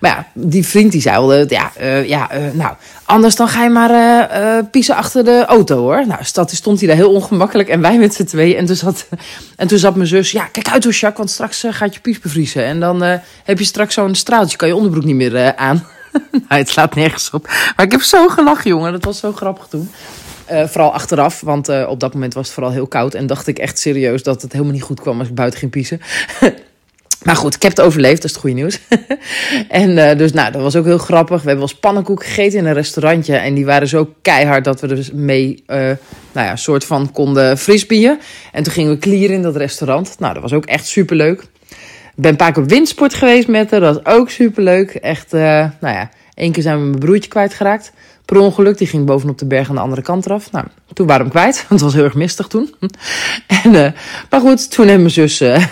maar 0.00 0.10
ja, 0.10 0.26
die 0.34 0.66
vriend 0.66 0.92
die 0.92 1.00
zei 1.00 1.26
wel, 1.26 1.48
ja, 1.48 1.72
uh, 1.80 2.08
ja 2.08 2.30
uh, 2.34 2.52
nou, 2.52 2.74
anders 3.04 3.36
dan 3.36 3.48
ga 3.48 3.62
je 3.62 3.70
maar 3.70 3.90
uh, 3.90 4.58
piezen 4.70 4.94
achter 4.94 5.24
de 5.24 5.44
auto, 5.46 5.76
hoor. 5.76 6.06
Nou, 6.06 6.20
stond 6.46 6.78
hij 6.78 6.88
daar 6.88 6.96
heel 6.96 7.12
ongemakkelijk 7.12 7.68
en 7.68 7.80
wij 7.80 7.98
met 7.98 8.14
z'n 8.14 8.24
tweeën. 8.24 8.56
En 8.56 8.66
toen 8.66 8.76
zat, 8.76 9.06
en 9.56 9.68
toen 9.68 9.78
zat 9.78 9.94
mijn 9.94 10.08
zus, 10.08 10.30
ja, 10.30 10.44
kijk 10.44 10.68
uit 10.68 10.84
hoor, 10.84 10.92
Jacques, 10.92 11.18
want 11.18 11.30
straks 11.30 11.64
gaat 11.76 11.94
je 11.94 12.00
pies 12.00 12.18
bevriezen. 12.18 12.64
En 12.64 12.80
dan 12.80 13.02
heb 13.44 13.58
je 13.58 13.64
straks 13.64 13.94
zo'n 13.94 14.09
straaltje, 14.14 14.56
kan 14.56 14.68
je 14.68 14.76
onderbroek 14.76 15.04
niet 15.04 15.14
meer 15.14 15.56
aan. 15.56 15.86
nou, 16.30 16.60
het 16.60 16.68
slaat 16.68 16.94
nergens 16.94 17.30
op. 17.30 17.46
Maar 17.76 17.86
ik 17.86 17.92
heb 17.92 18.02
zo 18.02 18.28
gelachen, 18.28 18.70
jongen. 18.70 18.92
Dat 18.92 19.04
was 19.04 19.18
zo 19.18 19.32
grappig 19.32 19.66
toen. 19.66 19.90
Uh, 20.52 20.66
vooral 20.66 20.92
achteraf, 20.92 21.40
want 21.40 21.68
uh, 21.68 21.88
op 21.88 22.00
dat 22.00 22.14
moment 22.14 22.34
was 22.34 22.44
het 22.44 22.54
vooral 22.54 22.72
heel 22.72 22.86
koud. 22.86 23.14
En 23.14 23.26
dacht 23.26 23.46
ik 23.46 23.58
echt 23.58 23.78
serieus 23.78 24.22
dat 24.22 24.42
het 24.42 24.52
helemaal 24.52 24.72
niet 24.72 24.82
goed 24.82 25.00
kwam 25.00 25.18
als 25.18 25.28
ik 25.28 25.34
buiten 25.34 25.58
ging 25.58 25.70
piezen. 25.70 26.00
Maar 27.20 27.36
goed, 27.36 27.54
ik 27.54 27.62
heb 27.62 27.70
het 27.76 27.80
overleefd, 27.80 28.22
dat 28.22 28.24
is 28.24 28.30
het 28.30 28.40
goede 28.40 28.56
nieuws. 28.56 28.80
en 29.68 30.18
dus 30.18 30.32
nou, 30.32 30.52
dat 30.52 30.62
was 30.62 30.76
ook 30.76 30.84
heel 30.84 30.98
grappig. 30.98 31.42
We 31.42 31.48
hebben 31.48 31.66
wel 31.66 31.78
pannenkoek 31.80 32.24
gegeten 32.24 32.58
in 32.58 32.66
een 32.66 32.72
restaurantje. 32.72 33.36
En 33.36 33.54
die 33.54 33.64
waren 33.64 33.88
zo 33.88 34.14
keihard 34.22 34.64
dat 34.64 34.80
we 34.80 34.88
er 34.88 34.94
dus 34.94 35.10
mee, 35.12 35.62
nou 35.66 35.96
ja, 36.32 36.56
soort 36.56 36.84
van 36.84 37.12
konden 37.12 37.58
frisbeeën. 37.58 38.18
En 38.52 38.62
toen 38.62 38.72
gingen 38.72 38.92
we 38.92 38.98
klieren 38.98 39.36
in 39.36 39.42
dat 39.42 39.56
restaurant. 39.56 40.16
Nou, 40.18 40.32
dat 40.32 40.42
was 40.42 40.52
ook 40.52 40.66
echt 40.66 40.86
superleuk. 40.86 41.44
Ik 42.20 42.26
ben 42.26 42.34
een 42.34 42.44
paar 42.44 42.52
keer 42.52 42.62
op 42.62 42.68
windsport 42.68 43.14
geweest 43.14 43.48
met 43.48 43.70
haar. 43.70 43.80
Dat 43.80 44.02
was 44.02 44.14
ook 44.14 44.30
superleuk. 44.30 44.90
Echt, 44.90 45.34
uh, 45.34 45.40
nou 45.80 45.94
ja, 45.94 46.10
één 46.34 46.52
keer 46.52 46.62
zijn 46.62 46.78
we 46.78 46.84
mijn 46.84 46.98
broertje 46.98 47.30
kwijtgeraakt 47.30 47.92
per 48.24 48.38
ongeluk. 48.38 48.78
Die 48.78 48.86
ging 48.86 49.06
bovenop 49.06 49.38
de 49.38 49.44
berg 49.44 49.68
aan 49.68 49.74
de 49.74 49.80
andere 49.80 50.02
kant 50.02 50.26
eraf. 50.26 50.52
Nou, 50.52 50.64
toen 50.92 51.06
waren 51.06 51.26
we 51.26 51.32
hem 51.32 51.40
kwijt, 51.40 51.56
want 51.68 51.80
het 51.80 51.80
was 51.80 51.94
heel 51.94 52.04
erg 52.04 52.14
mistig 52.14 52.46
toen. 52.46 52.74
en, 53.64 53.74
uh, 53.74 53.86
maar 54.30 54.40
goed, 54.40 54.70
toen 54.70 54.86
heeft 54.86 54.98
mijn 54.98 55.10
zus... 55.10 55.40
Uh, 55.40 55.48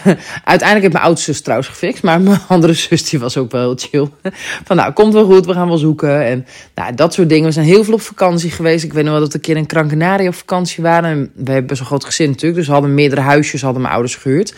uiteindelijk 0.44 0.80
heeft 0.80 0.92
mijn 0.92 1.04
oudste 1.04 1.32
zus 1.32 1.40
trouwens 1.40 1.68
gefixt. 1.68 2.02
Maar 2.02 2.20
mijn 2.20 2.40
andere 2.48 2.72
zus 2.72 3.08
die 3.08 3.18
was 3.18 3.36
ook 3.36 3.50
wel 3.50 3.60
heel 3.60 3.76
chill. 3.76 4.32
Van 4.64 4.76
nou, 4.76 4.92
komt 4.92 5.12
wel 5.12 5.24
goed, 5.24 5.46
we 5.46 5.52
gaan 5.52 5.68
wel 5.68 5.78
zoeken. 5.78 6.24
En 6.24 6.46
nou, 6.74 6.94
dat 6.94 7.14
soort 7.14 7.28
dingen. 7.28 7.46
We 7.46 7.52
zijn 7.52 7.66
heel 7.66 7.84
veel 7.84 7.94
op 7.94 8.00
vakantie 8.00 8.50
geweest. 8.50 8.84
Ik 8.84 8.92
weet 8.92 9.04
nog 9.04 9.12
wel 9.12 9.22
dat 9.22 9.32
we 9.32 9.38
een 9.38 9.44
keer 9.44 9.56
in 9.56 9.66
Krankenarie 9.66 10.28
op 10.28 10.34
vakantie 10.34 10.82
waren. 10.82 11.10
En 11.10 11.30
we 11.34 11.50
hebben 11.50 11.66
best 11.66 11.80
een 11.80 11.86
groot 11.86 12.04
gezin 12.04 12.28
natuurlijk. 12.28 12.56
Dus 12.56 12.66
we 12.66 12.72
hadden 12.72 12.94
meerdere 12.94 13.20
huisjes, 13.20 13.62
hadden 13.62 13.80
mijn 13.80 13.94
ouders 13.94 14.16
gehuurd. 14.16 14.54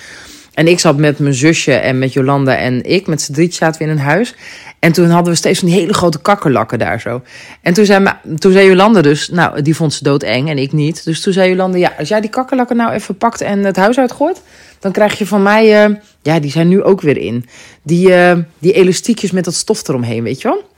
En 0.55 0.69
ik 0.69 0.79
zat 0.79 0.97
met 0.97 1.19
mijn 1.19 1.35
zusje 1.35 1.73
en 1.73 1.99
met 1.99 2.13
Jolanda 2.13 2.57
en 2.57 2.85
ik, 2.85 3.07
met 3.07 3.23
z'n 3.23 3.33
drie 3.33 3.53
zaten 3.53 3.79
we 3.79 3.85
in 3.87 3.91
een 3.91 4.05
huis. 4.05 4.35
En 4.79 4.93
toen 4.93 5.11
hadden 5.11 5.33
we 5.33 5.39
steeds 5.39 5.61
die 5.61 5.75
hele 5.75 5.95
grote 5.95 6.21
kakkerlakken 6.21 6.79
daar 6.79 7.01
zo. 7.01 7.23
En 7.63 7.75
toen 7.75 7.85
zei, 7.85 8.07
toen 8.39 8.53
zei 8.53 8.67
Jolanda 8.67 9.03
dus, 9.03 9.29
nou, 9.29 9.63
die 9.63 9.77
vond 9.77 9.95
ze 9.95 10.05
doodeng 10.05 10.49
en 10.49 10.59
ik 10.59 10.73
niet. 10.73 11.05
Dus 11.05 11.21
toen 11.21 11.33
zei 11.33 11.49
Jolanda, 11.51 11.79
ja, 11.79 11.93
als 11.99 12.09
jij 12.09 12.21
die 12.21 12.31
kakkerlakken 12.31 12.77
nou 12.77 12.93
even 12.93 13.17
pakt 13.17 13.41
en 13.41 13.65
het 13.65 13.77
huis 13.77 13.99
uitgooit... 13.99 14.43
dan 14.79 14.93
krijg 14.93 15.19
je 15.19 15.27
van 15.27 15.43
mij, 15.43 15.89
uh, 15.89 15.97
ja, 16.23 16.41
die 16.41 16.51
zijn 16.51 16.69
nu 16.69 16.83
ook 16.83 17.01
weer 17.01 17.17
in. 17.17 17.47
Die, 17.83 18.09
uh, 18.09 18.33
die 18.59 18.73
elastiekjes 18.73 19.31
met 19.31 19.45
dat 19.45 19.55
stof 19.55 19.89
eromheen, 19.89 20.23
weet 20.23 20.43
je 20.43 20.49
wel? 20.49 20.69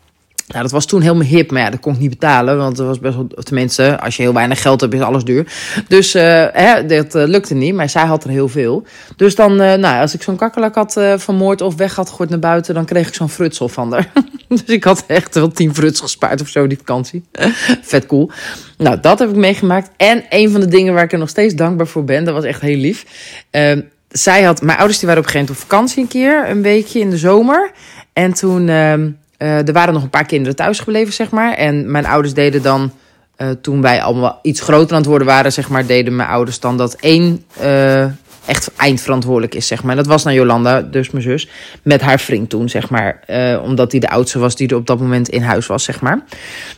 Nou, 0.53 0.65
dat 0.65 0.73
was 0.73 0.87
toen 0.87 1.01
helemaal 1.01 1.27
hip, 1.27 1.51
maar 1.51 1.63
ja, 1.63 1.71
dat 1.71 1.81
kon 1.81 1.95
ik 1.95 2.01
niet 2.01 2.11
betalen. 2.11 2.57
Want 2.57 2.77
dat 2.77 2.87
was 2.87 2.99
best 2.99 3.15
wel, 3.15 3.27
tenminste, 3.27 4.01
als 4.01 4.17
je 4.17 4.23
heel 4.23 4.33
weinig 4.33 4.63
geld 4.63 4.81
hebt, 4.81 4.95
is 4.95 5.01
alles 5.01 5.25
duur. 5.25 5.53
Dus 5.89 6.15
uh, 6.15 6.47
hè, 6.53 6.87
dat 6.87 7.15
uh, 7.15 7.27
lukte 7.27 7.55
niet, 7.55 7.75
maar 7.75 7.89
zij 7.89 8.07
had 8.07 8.25
er 8.25 8.31
heel 8.31 8.49
veel. 8.49 8.87
Dus 9.17 9.35
dan, 9.35 9.53
uh, 9.53 9.75
nou, 9.75 10.01
als 10.01 10.15
ik 10.15 10.23
zo'n 10.23 10.37
kakkerlak 10.37 10.75
had 10.75 10.93
vermoord 11.17 11.61
of 11.61 11.75
weg 11.75 11.95
had 11.95 12.09
gegooid 12.09 12.31
naar 12.31 12.39
buiten, 12.39 12.75
dan 12.75 12.85
kreeg 12.85 13.09
ik 13.09 13.15
zo'n 13.15 13.29
frutsel 13.29 13.69
van 13.69 13.93
haar. 13.93 14.13
dus 14.49 14.65
ik 14.65 14.85
had 14.85 15.05
echt 15.07 15.35
wel 15.35 15.49
tien 15.49 15.75
fruts 15.75 16.01
gespaard 16.01 16.41
of 16.41 16.49
zo 16.49 16.67
die 16.67 16.79
vakantie. 16.79 17.25
Vet 17.83 18.07
cool. 18.07 18.31
Nou, 18.79 19.01
dat 19.01 19.19
heb 19.19 19.29
ik 19.29 19.37
meegemaakt. 19.37 19.91
En 19.97 20.25
een 20.31 20.51
van 20.51 20.61
de 20.61 20.69
dingen 20.69 20.95
waar 20.95 21.05
ik 21.05 21.13
er 21.13 21.19
nog 21.19 21.29
steeds 21.29 21.55
dankbaar 21.55 21.87
voor 21.87 22.05
ben, 22.05 22.25
dat 22.25 22.35
was 22.35 22.45
echt 22.45 22.61
heel 22.61 22.77
lief. 22.77 23.05
Ehm, 23.51 23.81
zij 24.09 24.43
had, 24.43 24.63
mijn 24.63 24.79
ouders 24.79 24.99
die 24.99 25.09
waren 25.09 25.23
op 25.23 25.29
een 25.29 25.35
gegeven 25.35 25.55
moment 25.55 25.73
op 25.73 25.79
vakantie 25.79 26.03
een 26.03 26.09
keer, 26.09 26.51
een 26.51 26.63
weekje 26.63 27.01
in 27.01 27.11
de 27.11 27.19
zomer. 27.19 27.71
En 28.13 28.33
toen 28.33 28.69
ehm, 28.69 29.11
uh, 29.43 29.67
er 29.69 29.73
waren 29.73 29.95
nog 29.95 30.03
een 30.03 30.11
paar 30.11 30.27
kinderen 30.27 30.57
thuis 30.57 30.79
gebleven, 30.79 31.13
zeg 31.13 31.31
maar. 31.31 31.55
En 31.55 31.91
mijn 31.91 32.07
ouders 32.07 32.35
deden 32.35 32.63
dan, 32.63 32.93
uh, 33.39 33.51
toen 33.51 33.83
wij 33.83 34.03
allemaal 34.03 34.39
iets 34.43 34.61
groter 34.61 34.91
aan 34.91 35.01
het 35.01 35.07
worden 35.07 35.27
waren, 35.27 35.53
zeg 35.53 35.69
maar, 35.69 35.87
deden 35.87 36.17
mijn 36.17 36.29
ouders 36.29 36.61
dan 36.61 36.77
dat 36.77 36.95
één 36.95 37.45
uh, 37.63 38.05
echt 38.45 38.71
eindverantwoordelijk 38.77 39.55
is, 39.55 39.67
zeg 39.67 39.83
maar. 39.83 39.97
Dat 39.97 40.07
was 40.07 40.25
naar 40.25 40.35
Jolanda, 40.35 40.83
dus 40.83 41.11
mijn 41.11 41.25
zus, 41.25 41.49
met 41.83 42.01
haar 42.01 42.21
vriend 42.21 42.51
toen, 42.51 42.69
zeg 42.69 42.91
maar. 42.91 43.21
omdat 43.63 43.91
die 43.91 44.01
de 44.01 44.09
oudste 44.09 44.39
was 44.39 44.57
die 44.57 44.69
er 44.69 44.77
op 44.77 44.87
dat 44.87 45.01
moment 45.01 45.29
in 45.29 45.43
huis 45.43 45.67
was, 45.67 45.85
zeg 45.85 46.01
maar. 46.01 46.25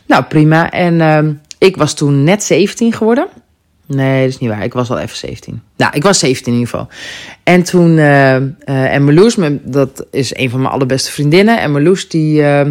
Nou, 0.05 0.23
prima. 0.23 0.71
En 0.71 1.01
ehm, 1.01 1.33
ik 1.57 1.75
was 1.77 1.93
toen 1.93 2.23
net 2.23 2.43
17 2.43 2.93
geworden. 2.93 3.27
Nee, 3.87 4.21
dat 4.21 4.29
is 4.29 4.37
niet 4.37 4.49
waar. 4.49 4.63
Ik 4.63 4.73
was 4.73 4.89
al 4.89 4.99
even 4.99 5.17
17. 5.17 5.61
Nou, 5.77 5.91
ik 5.95 6.03
was 6.03 6.19
17 6.19 6.53
in 6.53 6.59
ieder 6.59 6.69
geval. 6.69 6.87
En 7.43 7.63
toen, 7.63 7.89
uh, 7.89 8.35
uh, 8.35 8.45
en 8.65 9.03
Marloes, 9.03 9.37
dat 9.63 10.05
is 10.11 10.35
een 10.35 10.49
van 10.49 10.61
mijn 10.61 10.73
allerbeste 10.73 11.11
vriendinnen. 11.11 11.61
En 11.61 11.71
Marloes, 11.71 12.09
die, 12.09 12.41
uh, 12.41 12.61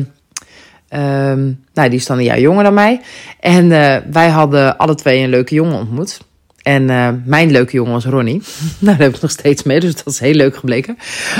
nou, 0.88 1.88
die 1.88 1.98
is 1.98 2.06
dan 2.06 2.18
een 2.18 2.24
jaar 2.24 2.40
jonger 2.40 2.64
dan 2.64 2.74
mij. 2.74 3.00
En 3.40 3.68
wij 4.12 4.28
hadden 4.28 4.76
alle 4.78 4.94
twee 4.94 5.22
een 5.22 5.28
leuke 5.28 5.54
jongen 5.54 5.78
ontmoet. 5.78 6.20
En 6.62 6.84
mijn 7.26 7.50
leuke 7.50 7.72
jongen 7.72 7.92
was 7.92 8.04
Ronnie. 8.04 8.42
nou, 8.78 8.96
daar 8.96 9.06
heb 9.06 9.14
ik 9.14 9.22
nog 9.22 9.30
steeds 9.30 9.62
mee, 9.62 9.80
dus 9.80 9.94
dat 9.94 10.06
is 10.06 10.18
heel 10.18 10.34
leuk 10.34 10.56
gebleken. 10.56 10.98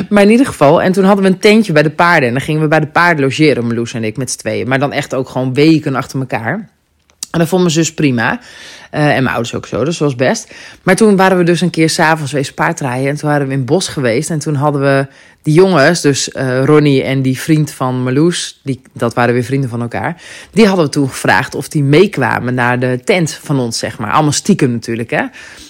Maar 0.08 0.22
in 0.22 0.30
ieder 0.30 0.46
geval, 0.46 0.82
en 0.82 0.92
toen 0.92 1.04
hadden 1.04 1.24
we 1.24 1.30
een 1.30 1.38
tentje 1.38 1.72
bij 1.72 1.82
de 1.82 1.90
paarden. 1.90 2.28
En 2.28 2.34
dan 2.34 2.42
gingen 2.42 2.60
we 2.60 2.68
bij 2.68 2.80
de 2.80 2.87
paarden 2.87 3.24
logeren, 3.24 3.66
Marloes 3.66 3.92
en 3.92 4.04
ik, 4.04 4.16
met 4.16 4.30
z'n 4.30 4.38
tweeën. 4.38 4.68
Maar 4.68 4.78
dan 4.78 4.92
echt 4.92 5.14
ook 5.14 5.28
gewoon 5.28 5.54
weken 5.54 5.94
achter 5.94 6.18
elkaar. 6.18 6.72
En 7.34 7.40
dat 7.40 7.48
vond 7.48 7.62
mijn 7.62 7.74
zus 7.74 7.94
prima. 7.94 8.40
Uh, 8.94 9.00
en 9.00 9.22
mijn 9.22 9.35
ouders 9.35 9.54
ook 9.54 9.66
zo, 9.66 9.85
dus 9.85 9.98
dat 9.98 10.09
was 10.09 10.28
best. 10.28 10.54
Maar 10.83 10.96
toen 10.96 11.16
waren 11.16 11.38
we 11.38 11.44
dus 11.44 11.61
een 11.61 11.70
keer 11.70 11.90
s'avonds 11.90 12.33
wees 12.33 12.52
paardrijden. 12.52 13.09
En 13.09 13.16
toen 13.16 13.30
waren 13.30 13.46
we 13.46 13.52
in 13.52 13.59
het 13.59 13.66
bos 13.66 13.88
geweest. 13.88 14.30
En 14.30 14.38
toen 14.38 14.54
hadden 14.54 14.80
we 14.80 15.07
die 15.42 15.54
jongens, 15.54 16.00
dus 16.00 16.28
uh, 16.28 16.64
Ronnie 16.64 17.02
en 17.02 17.22
die 17.22 17.40
vriend 17.40 17.70
van 17.70 18.02
Marloes... 18.02 18.61
Die, 18.62 18.80
dat 18.92 19.14
waren 19.14 19.35
weer 19.35 19.44
vrienden 19.44 19.70
van 19.70 19.80
elkaar. 19.80 20.22
Die 20.50 20.66
hadden 20.66 20.85
we 20.85 20.90
toen 20.90 21.09
gevraagd 21.09 21.54
of 21.54 21.68
die 21.68 21.83
meekwamen 21.83 22.54
naar 22.54 22.78
de 22.78 23.00
tent 23.04 23.33
van 23.42 23.59
ons, 23.59 23.78
zeg 23.78 23.98
maar. 23.98 24.12
Allemaal 24.12 24.33
stiekem 24.33 24.70
natuurlijk, 24.70 25.11
hè. 25.11 25.24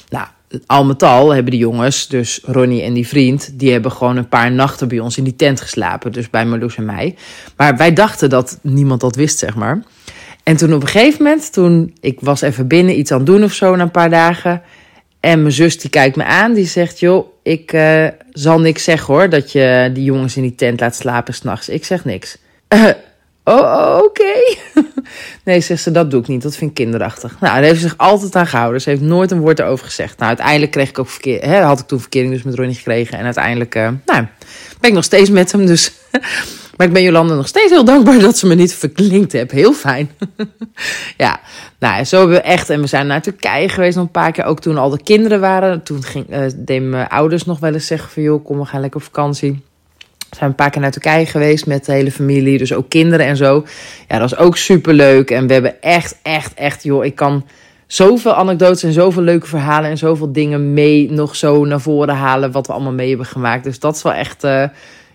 Nou, 0.08 0.26
al 0.66 0.84
met 0.84 1.02
al 1.02 1.34
hebben 1.34 1.50
die 1.50 1.60
jongens, 1.60 2.08
dus 2.08 2.40
Ronnie 2.42 2.82
en 2.82 2.92
die 2.92 3.08
vriend... 3.08 3.58
die 3.58 3.72
hebben 3.72 3.92
gewoon 3.92 4.16
een 4.16 4.28
paar 4.28 4.52
nachten 4.52 4.88
bij 4.88 4.98
ons 4.98 5.16
in 5.16 5.24
die 5.24 5.36
tent 5.36 5.60
geslapen. 5.60 6.12
Dus 6.12 6.30
bij 6.30 6.46
Marloes 6.46 6.76
en 6.76 6.84
mij. 6.84 7.16
Maar 7.56 7.76
wij 7.76 7.92
dachten 7.92 8.30
dat 8.30 8.58
niemand 8.62 9.00
dat 9.00 9.16
wist, 9.16 9.38
zeg 9.38 9.54
maar... 9.54 9.82
En 10.44 10.56
toen 10.56 10.74
op 10.74 10.82
een 10.82 10.88
gegeven 10.88 11.22
moment, 11.22 11.52
toen 11.52 11.96
ik 12.00 12.18
was 12.20 12.40
even 12.40 12.66
binnen 12.66 12.98
iets 12.98 13.10
aan 13.10 13.16
het 13.16 13.26
doen 13.26 13.44
of 13.44 13.52
zo 13.52 13.76
na 13.76 13.82
een 13.82 13.90
paar 13.90 14.10
dagen. 14.10 14.62
En 15.20 15.42
mijn 15.42 15.54
zus 15.54 15.78
die 15.78 15.90
kijkt 15.90 16.16
me 16.16 16.24
aan, 16.24 16.52
die 16.52 16.66
zegt: 16.66 17.00
Joh, 17.00 17.26
ik 17.42 17.72
uh, 17.72 18.06
zal 18.30 18.60
niks 18.60 18.84
zeggen 18.84 19.14
hoor, 19.14 19.28
dat 19.28 19.52
je 19.52 19.90
die 19.94 20.04
jongens 20.04 20.36
in 20.36 20.42
die 20.42 20.54
tent 20.54 20.80
laat 20.80 20.96
slapen 20.96 21.34
s'nachts. 21.34 21.68
Ik 21.68 21.84
zeg 21.84 22.04
niks. 22.04 22.38
Uh, 22.68 22.90
oh, 23.44 23.98
oké. 24.02 24.04
Okay. 24.04 24.58
nee, 25.44 25.60
zegt 25.60 25.82
ze, 25.82 25.90
dat 25.90 26.10
doe 26.10 26.20
ik 26.20 26.28
niet. 26.28 26.42
Dat 26.42 26.56
vind 26.56 26.70
ik 26.70 26.76
kinderachtig. 26.76 27.40
Nou, 27.40 27.54
daar 27.54 27.62
heeft 27.62 27.80
ze 27.80 27.88
zich 27.88 27.98
altijd 27.98 28.36
aan 28.36 28.46
gehouden. 28.46 28.80
Ze 28.80 28.90
heeft 28.90 29.02
nooit 29.02 29.30
een 29.30 29.40
woord 29.40 29.58
erover 29.58 29.86
gezegd. 29.86 30.18
Nou, 30.18 30.28
uiteindelijk 30.28 30.70
kreeg 30.70 30.88
ik 30.88 30.98
ook 30.98 31.08
verkeer, 31.08 31.42
hè, 31.42 31.60
had 31.60 31.80
ik 31.80 31.86
toen 31.86 32.00
verkering 32.00 32.32
dus 32.32 32.42
met 32.42 32.54
Ronnie 32.54 32.76
gekregen. 32.76 33.18
En 33.18 33.24
uiteindelijk, 33.24 33.74
uh, 33.74 33.88
nou, 34.06 34.26
ben 34.80 34.90
ik 34.90 34.92
nog 34.92 35.04
steeds 35.04 35.30
met 35.30 35.52
hem. 35.52 35.66
Dus 35.66 35.92
maar 36.76 36.86
ik 36.86 36.92
ben 36.92 37.02
Jolanda 37.02 37.34
nog 37.34 37.48
steeds 37.48 37.70
heel 37.70 37.84
dankbaar 37.84 38.18
dat 38.18 38.38
ze 38.38 38.46
me 38.46 38.54
niet 38.54 38.74
verklinkt 38.74 39.32
heeft. 39.32 39.50
Heel 39.50 39.72
fijn. 39.72 40.10
ja, 41.16 41.40
nou, 41.78 42.04
zo 42.04 42.18
hebben 42.18 42.36
we 42.36 42.42
echt. 42.42 42.70
En 42.70 42.80
we 42.80 42.86
zijn 42.86 43.06
naar 43.06 43.22
Turkije 43.22 43.68
geweest 43.68 43.96
nog 43.96 44.04
een 44.04 44.10
paar 44.10 44.32
keer. 44.32 44.44
Ook 44.44 44.60
toen 44.60 44.78
al 44.78 44.90
de 44.90 45.02
kinderen 45.02 45.40
waren. 45.40 45.82
Toen 45.82 46.02
ging, 46.02 46.26
uh, 46.30 46.46
deden 46.56 46.88
mijn 46.88 47.08
ouders 47.08 47.44
nog 47.44 47.58
wel 47.58 47.72
eens 47.72 47.86
zeggen 47.86 48.10
van... 48.10 48.22
joh, 48.22 48.44
kom, 48.44 48.58
we 48.58 48.64
gaan 48.64 48.80
lekker 48.80 49.00
op 49.00 49.06
vakantie. 49.06 49.62
We 50.30 50.36
zijn 50.36 50.50
een 50.50 50.56
paar 50.56 50.70
keer 50.70 50.80
naar 50.80 50.90
Turkije 50.90 51.26
geweest 51.26 51.66
met 51.66 51.84
de 51.84 51.92
hele 51.92 52.12
familie. 52.12 52.58
Dus 52.58 52.72
ook 52.72 52.88
kinderen 52.88 53.26
en 53.26 53.36
zo. 53.36 53.64
Ja, 54.08 54.18
dat 54.18 54.30
was 54.30 54.38
ook 54.38 54.56
super 54.56 54.94
leuk. 54.94 55.30
En 55.30 55.46
we 55.46 55.52
hebben 55.52 55.82
echt, 55.82 56.18
echt, 56.22 56.54
echt... 56.54 56.82
joh, 56.82 57.04
ik 57.04 57.14
kan 57.14 57.46
zoveel 57.86 58.34
anekdotes 58.34 58.82
en 58.82 58.92
zoveel 58.92 59.22
leuke 59.22 59.46
verhalen... 59.46 59.90
en 59.90 59.98
zoveel 59.98 60.32
dingen 60.32 60.72
mee 60.72 61.10
nog 61.10 61.36
zo 61.36 61.64
naar 61.64 61.80
voren 61.80 62.14
halen... 62.14 62.52
wat 62.52 62.66
we 62.66 62.72
allemaal 62.72 62.92
mee 62.92 63.08
hebben 63.08 63.26
gemaakt. 63.26 63.64
Dus 63.64 63.78
dat 63.78 63.96
is 63.96 64.02
wel 64.02 64.12
echt... 64.12 64.44
Uh, 64.44 64.64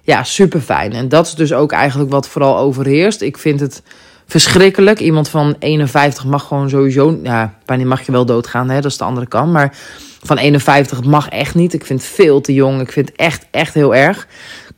ja, 0.09 0.23
super 0.23 0.61
fijn. 0.61 0.93
En 0.93 1.09
dat 1.09 1.27
is 1.27 1.33
dus 1.33 1.53
ook 1.53 1.71
eigenlijk 1.71 2.11
wat 2.11 2.27
vooral 2.27 2.57
overheerst. 2.57 3.21
Ik 3.21 3.37
vind 3.37 3.59
het 3.59 3.81
verschrikkelijk. 4.25 4.99
Iemand 4.99 5.29
van 5.29 5.55
51 5.59 6.25
mag 6.25 6.47
gewoon 6.47 6.69
sowieso. 6.69 7.19
Ja, 7.23 7.53
wanneer 7.65 7.87
mag 7.87 8.05
je 8.05 8.11
wel 8.11 8.25
doodgaan, 8.25 8.69
hè? 8.69 8.81
dat 8.81 8.91
is 8.91 8.97
de 8.97 9.03
andere 9.03 9.27
kant. 9.27 9.51
Maar 9.51 9.75
van 10.21 10.37
51 10.37 11.03
mag 11.03 11.29
echt 11.29 11.55
niet. 11.55 11.73
Ik 11.73 11.85
vind 11.85 12.01
het 12.01 12.09
veel 12.09 12.41
te 12.41 12.53
jong. 12.53 12.81
Ik 12.81 12.91
vind 12.91 13.09
het 13.09 13.17
echt, 13.17 13.45
echt 13.51 13.73
heel 13.73 13.95
erg. 13.95 14.27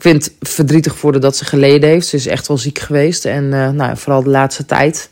Ik 0.01 0.07
vind 0.07 0.25
het 0.39 0.49
verdrietig 0.49 0.97
voor 0.97 1.19
dat 1.19 1.35
ze 1.35 1.45
geleden 1.45 1.89
heeft. 1.89 2.07
Ze 2.07 2.15
is 2.15 2.27
echt 2.27 2.47
wel 2.47 2.57
ziek 2.57 2.79
geweest. 2.79 3.25
En 3.25 3.43
uh, 3.43 3.69
nou, 3.69 3.97
vooral 3.97 4.23
de 4.23 4.29
laatste 4.29 4.65
tijd. 4.65 5.09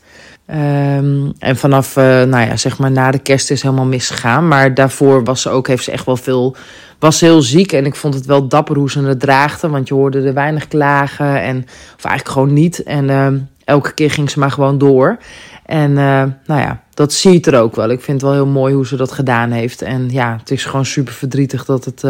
Um, 0.50 1.32
en 1.38 1.56
vanaf, 1.56 1.96
uh, 1.96 2.04
nou 2.04 2.46
ja, 2.46 2.56
zeg 2.56 2.78
maar 2.78 2.90
na 2.90 3.10
de 3.10 3.18
kerst 3.18 3.50
is 3.50 3.62
helemaal 3.62 3.84
misgegaan. 3.84 4.48
Maar 4.48 4.74
daarvoor 4.74 5.24
was 5.24 5.42
ze 5.42 5.48
ook, 5.48 5.66
heeft 5.66 5.84
ze 5.84 5.90
echt 5.90 6.06
wel 6.06 6.16
veel 6.16 6.56
was 6.98 7.20
heel 7.20 7.42
ziek 7.42 7.72
en 7.72 7.86
ik 7.86 7.94
vond 7.94 8.14
het 8.14 8.26
wel 8.26 8.48
dapper 8.48 8.76
hoe 8.76 8.90
ze 8.90 9.02
het 9.02 9.20
draagde. 9.20 9.68
Want 9.68 9.88
je 9.88 9.94
hoorde 9.94 10.22
er 10.22 10.34
weinig 10.34 10.68
klagen. 10.68 11.42
En, 11.42 11.56
of 11.96 12.04
eigenlijk 12.04 12.28
gewoon 12.28 12.52
niet. 12.52 12.82
En 12.82 13.08
uh, 13.08 13.28
elke 13.64 13.92
keer 13.92 14.10
ging 14.10 14.30
ze 14.30 14.38
maar 14.38 14.50
gewoon 14.50 14.78
door. 14.78 15.18
En 15.66 15.90
uh, 15.90 16.24
nou 16.46 16.60
ja, 16.60 16.82
dat 16.94 17.12
zie 17.12 17.32
je 17.32 17.40
er 17.40 17.60
ook 17.60 17.76
wel. 17.76 17.90
Ik 17.90 18.00
vind 18.00 18.20
het 18.20 18.30
wel 18.30 18.44
heel 18.44 18.52
mooi 18.52 18.74
hoe 18.74 18.86
ze 18.86 18.96
dat 18.96 19.12
gedaan 19.12 19.50
heeft. 19.50 19.82
En 19.82 20.10
ja, 20.10 20.36
het 20.40 20.50
is 20.50 20.64
gewoon 20.64 20.86
super 20.86 21.12
verdrietig 21.12 21.64
dat 21.64 21.84
het 21.84 22.02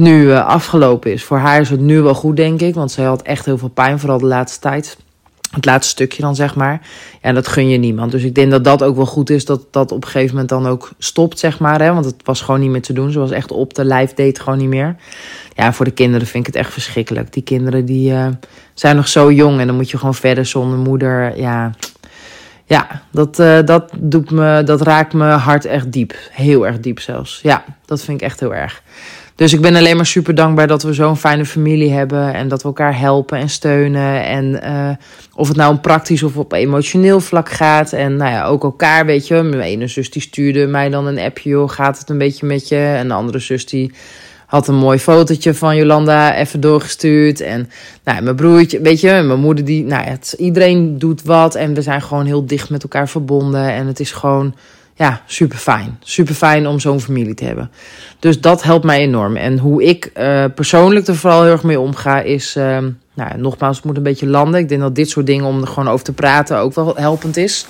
nu 0.00 0.32
afgelopen 0.32 1.12
is. 1.12 1.24
Voor 1.24 1.38
haar 1.38 1.60
is 1.60 1.70
het 1.70 1.80
nu 1.80 2.00
wel 2.00 2.14
goed, 2.14 2.36
denk 2.36 2.60
ik. 2.60 2.74
Want 2.74 2.90
zij 2.90 3.04
had 3.04 3.22
echt 3.22 3.44
heel 3.44 3.58
veel 3.58 3.68
pijn, 3.68 3.98
vooral 3.98 4.18
de 4.18 4.26
laatste 4.26 4.60
tijd 4.60 4.96
het 5.50 5.64
laatste 5.64 5.90
stukje 5.90 6.22
dan, 6.22 6.34
zeg 6.34 6.54
maar. 6.54 6.80
Ja, 7.22 7.32
dat 7.32 7.48
gun 7.48 7.68
je 7.68 7.78
niemand. 7.78 8.10
Dus 8.10 8.22
ik 8.22 8.34
denk 8.34 8.50
dat 8.50 8.64
dat 8.64 8.82
ook 8.82 8.96
wel 8.96 9.06
goed 9.06 9.30
is, 9.30 9.44
dat 9.44 9.66
dat 9.70 9.92
op 9.92 10.02
een 10.02 10.10
gegeven 10.10 10.30
moment 10.30 10.48
dan 10.48 10.66
ook 10.66 10.90
stopt, 10.98 11.38
zeg 11.38 11.58
maar. 11.58 11.80
Hè? 11.80 11.92
Want 11.92 12.04
het 12.04 12.14
was 12.24 12.40
gewoon 12.40 12.60
niet 12.60 12.70
meer 12.70 12.82
te 12.82 12.92
doen. 12.92 13.10
Ze 13.10 13.18
was 13.18 13.30
echt 13.30 13.50
op 13.50 13.74
de 13.74 13.84
lijf, 13.84 14.14
deed 14.14 14.40
gewoon 14.40 14.58
niet 14.58 14.68
meer. 14.68 14.96
Ja, 15.54 15.72
voor 15.72 15.84
de 15.84 15.90
kinderen 15.90 16.26
vind 16.26 16.46
ik 16.46 16.54
het 16.54 16.62
echt 16.64 16.72
verschrikkelijk. 16.72 17.32
Die 17.32 17.42
kinderen 17.42 17.84
die 17.84 18.12
uh, 18.12 18.26
zijn 18.74 18.96
nog 18.96 19.08
zo 19.08 19.32
jong 19.32 19.60
en 19.60 19.66
dan 19.66 19.76
moet 19.76 19.90
je 19.90 19.98
gewoon 19.98 20.14
verder 20.14 20.46
zonder 20.46 20.78
moeder. 20.78 21.38
Ja, 21.38 21.74
ja, 22.64 23.02
dat, 23.10 23.36
dat, 23.66 23.90
doet 23.98 24.30
me, 24.30 24.62
dat 24.64 24.80
raakt 24.80 25.12
me 25.12 25.24
hart 25.24 25.64
echt 25.64 25.92
diep. 25.92 26.14
Heel 26.30 26.66
erg 26.66 26.80
diep 26.80 27.00
zelfs. 27.00 27.40
Ja, 27.42 27.64
dat 27.84 28.02
vind 28.02 28.20
ik 28.20 28.26
echt 28.26 28.40
heel 28.40 28.54
erg. 28.54 28.82
Dus 29.40 29.52
ik 29.52 29.60
ben 29.60 29.76
alleen 29.76 29.96
maar 29.96 30.06
super 30.06 30.34
dankbaar 30.34 30.66
dat 30.66 30.82
we 30.82 30.92
zo'n 30.92 31.16
fijne 31.16 31.44
familie 31.44 31.90
hebben. 31.90 32.34
En 32.34 32.48
dat 32.48 32.62
we 32.62 32.68
elkaar 32.68 32.98
helpen 32.98 33.38
en 33.38 33.48
steunen. 33.48 34.24
En 34.24 34.60
uh, 34.64 34.90
of 35.34 35.48
het 35.48 35.56
nou 35.56 35.70
om 35.70 35.80
praktisch 35.80 36.22
of 36.22 36.36
op 36.36 36.52
emotioneel 36.52 37.20
vlak 37.20 37.48
gaat. 37.48 37.92
En 37.92 38.16
nou 38.16 38.30
ja, 38.30 38.44
ook 38.44 38.62
elkaar, 38.62 39.06
weet 39.06 39.26
je. 39.26 39.42
Mijn 39.42 39.60
ene 39.60 39.86
zus 39.86 40.10
die 40.10 40.22
stuurde 40.22 40.66
mij 40.66 40.88
dan 40.88 41.06
een 41.06 41.18
appje, 41.18 41.50
joh, 41.50 41.70
gaat 41.70 41.98
het 41.98 42.08
een 42.08 42.18
beetje 42.18 42.46
met 42.46 42.68
je? 42.68 42.76
En 42.76 43.08
de 43.08 43.14
andere 43.14 43.38
zus 43.38 43.66
die 43.66 43.92
had 44.46 44.68
een 44.68 44.74
mooi 44.74 44.98
fotootje 44.98 45.54
van 45.54 45.76
Jolanda 45.76 46.36
even 46.36 46.60
doorgestuurd. 46.60 47.40
En 47.40 47.70
nou, 48.04 48.22
mijn 48.22 48.36
broertje, 48.36 48.80
weet 48.80 49.00
je, 49.00 49.22
mijn 49.24 49.40
moeder 49.40 49.64
die, 49.64 49.84
nou 49.84 50.04
ja, 50.04 50.16
iedereen 50.36 50.98
doet 50.98 51.22
wat. 51.22 51.54
En 51.54 51.74
we 51.74 51.82
zijn 51.82 52.02
gewoon 52.02 52.26
heel 52.26 52.46
dicht 52.46 52.70
met 52.70 52.82
elkaar 52.82 53.08
verbonden. 53.08 53.72
En 53.72 53.86
het 53.86 54.00
is 54.00 54.12
gewoon 54.12 54.54
ja, 55.00 55.20
super 55.26 55.58
fijn. 55.58 55.98
Super 56.02 56.34
fijn 56.34 56.66
om 56.66 56.80
zo'n 56.80 57.00
familie 57.00 57.34
te 57.34 57.44
hebben. 57.44 57.70
Dus 58.18 58.40
dat 58.40 58.62
helpt 58.62 58.84
mij 58.84 59.00
enorm. 59.00 59.36
En 59.36 59.58
hoe 59.58 59.84
ik 59.84 60.10
uh, 60.16 60.44
persoonlijk 60.54 61.06
er 61.06 61.16
vooral 61.16 61.42
heel 61.42 61.52
erg 61.52 61.62
mee 61.62 61.80
omga, 61.80 62.20
is. 62.20 62.56
Uh, 62.56 62.78
nou, 63.14 63.38
nogmaals, 63.38 63.76
het 63.76 63.84
moet 63.84 63.96
een 63.96 64.02
beetje 64.02 64.26
landen. 64.26 64.60
Ik 64.60 64.68
denk 64.68 64.80
dat 64.80 64.94
dit 64.94 65.10
soort 65.10 65.26
dingen 65.26 65.44
om 65.44 65.60
er 65.60 65.66
gewoon 65.66 65.88
over 65.88 66.04
te 66.04 66.12
praten 66.12 66.58
ook 66.58 66.74
wel 66.74 66.96
helpend 66.96 67.36
is. 67.36 67.66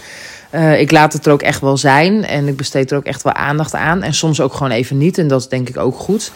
Uh, 0.54 0.80
ik 0.80 0.90
laat 0.90 1.12
het 1.12 1.26
er 1.26 1.32
ook 1.32 1.42
echt 1.42 1.60
wel 1.60 1.76
zijn. 1.76 2.24
En 2.24 2.48
ik 2.48 2.56
besteed 2.56 2.90
er 2.90 2.96
ook 2.96 3.04
echt 3.04 3.22
wel 3.22 3.32
aandacht 3.32 3.74
aan. 3.74 4.02
En 4.02 4.14
soms 4.14 4.40
ook 4.40 4.52
gewoon 4.52 4.72
even 4.72 4.98
niet. 4.98 5.18
En 5.18 5.28
dat 5.28 5.40
is 5.40 5.48
denk 5.48 5.68
ik 5.68 5.76
ook 5.76 5.96
goed. 5.96 6.32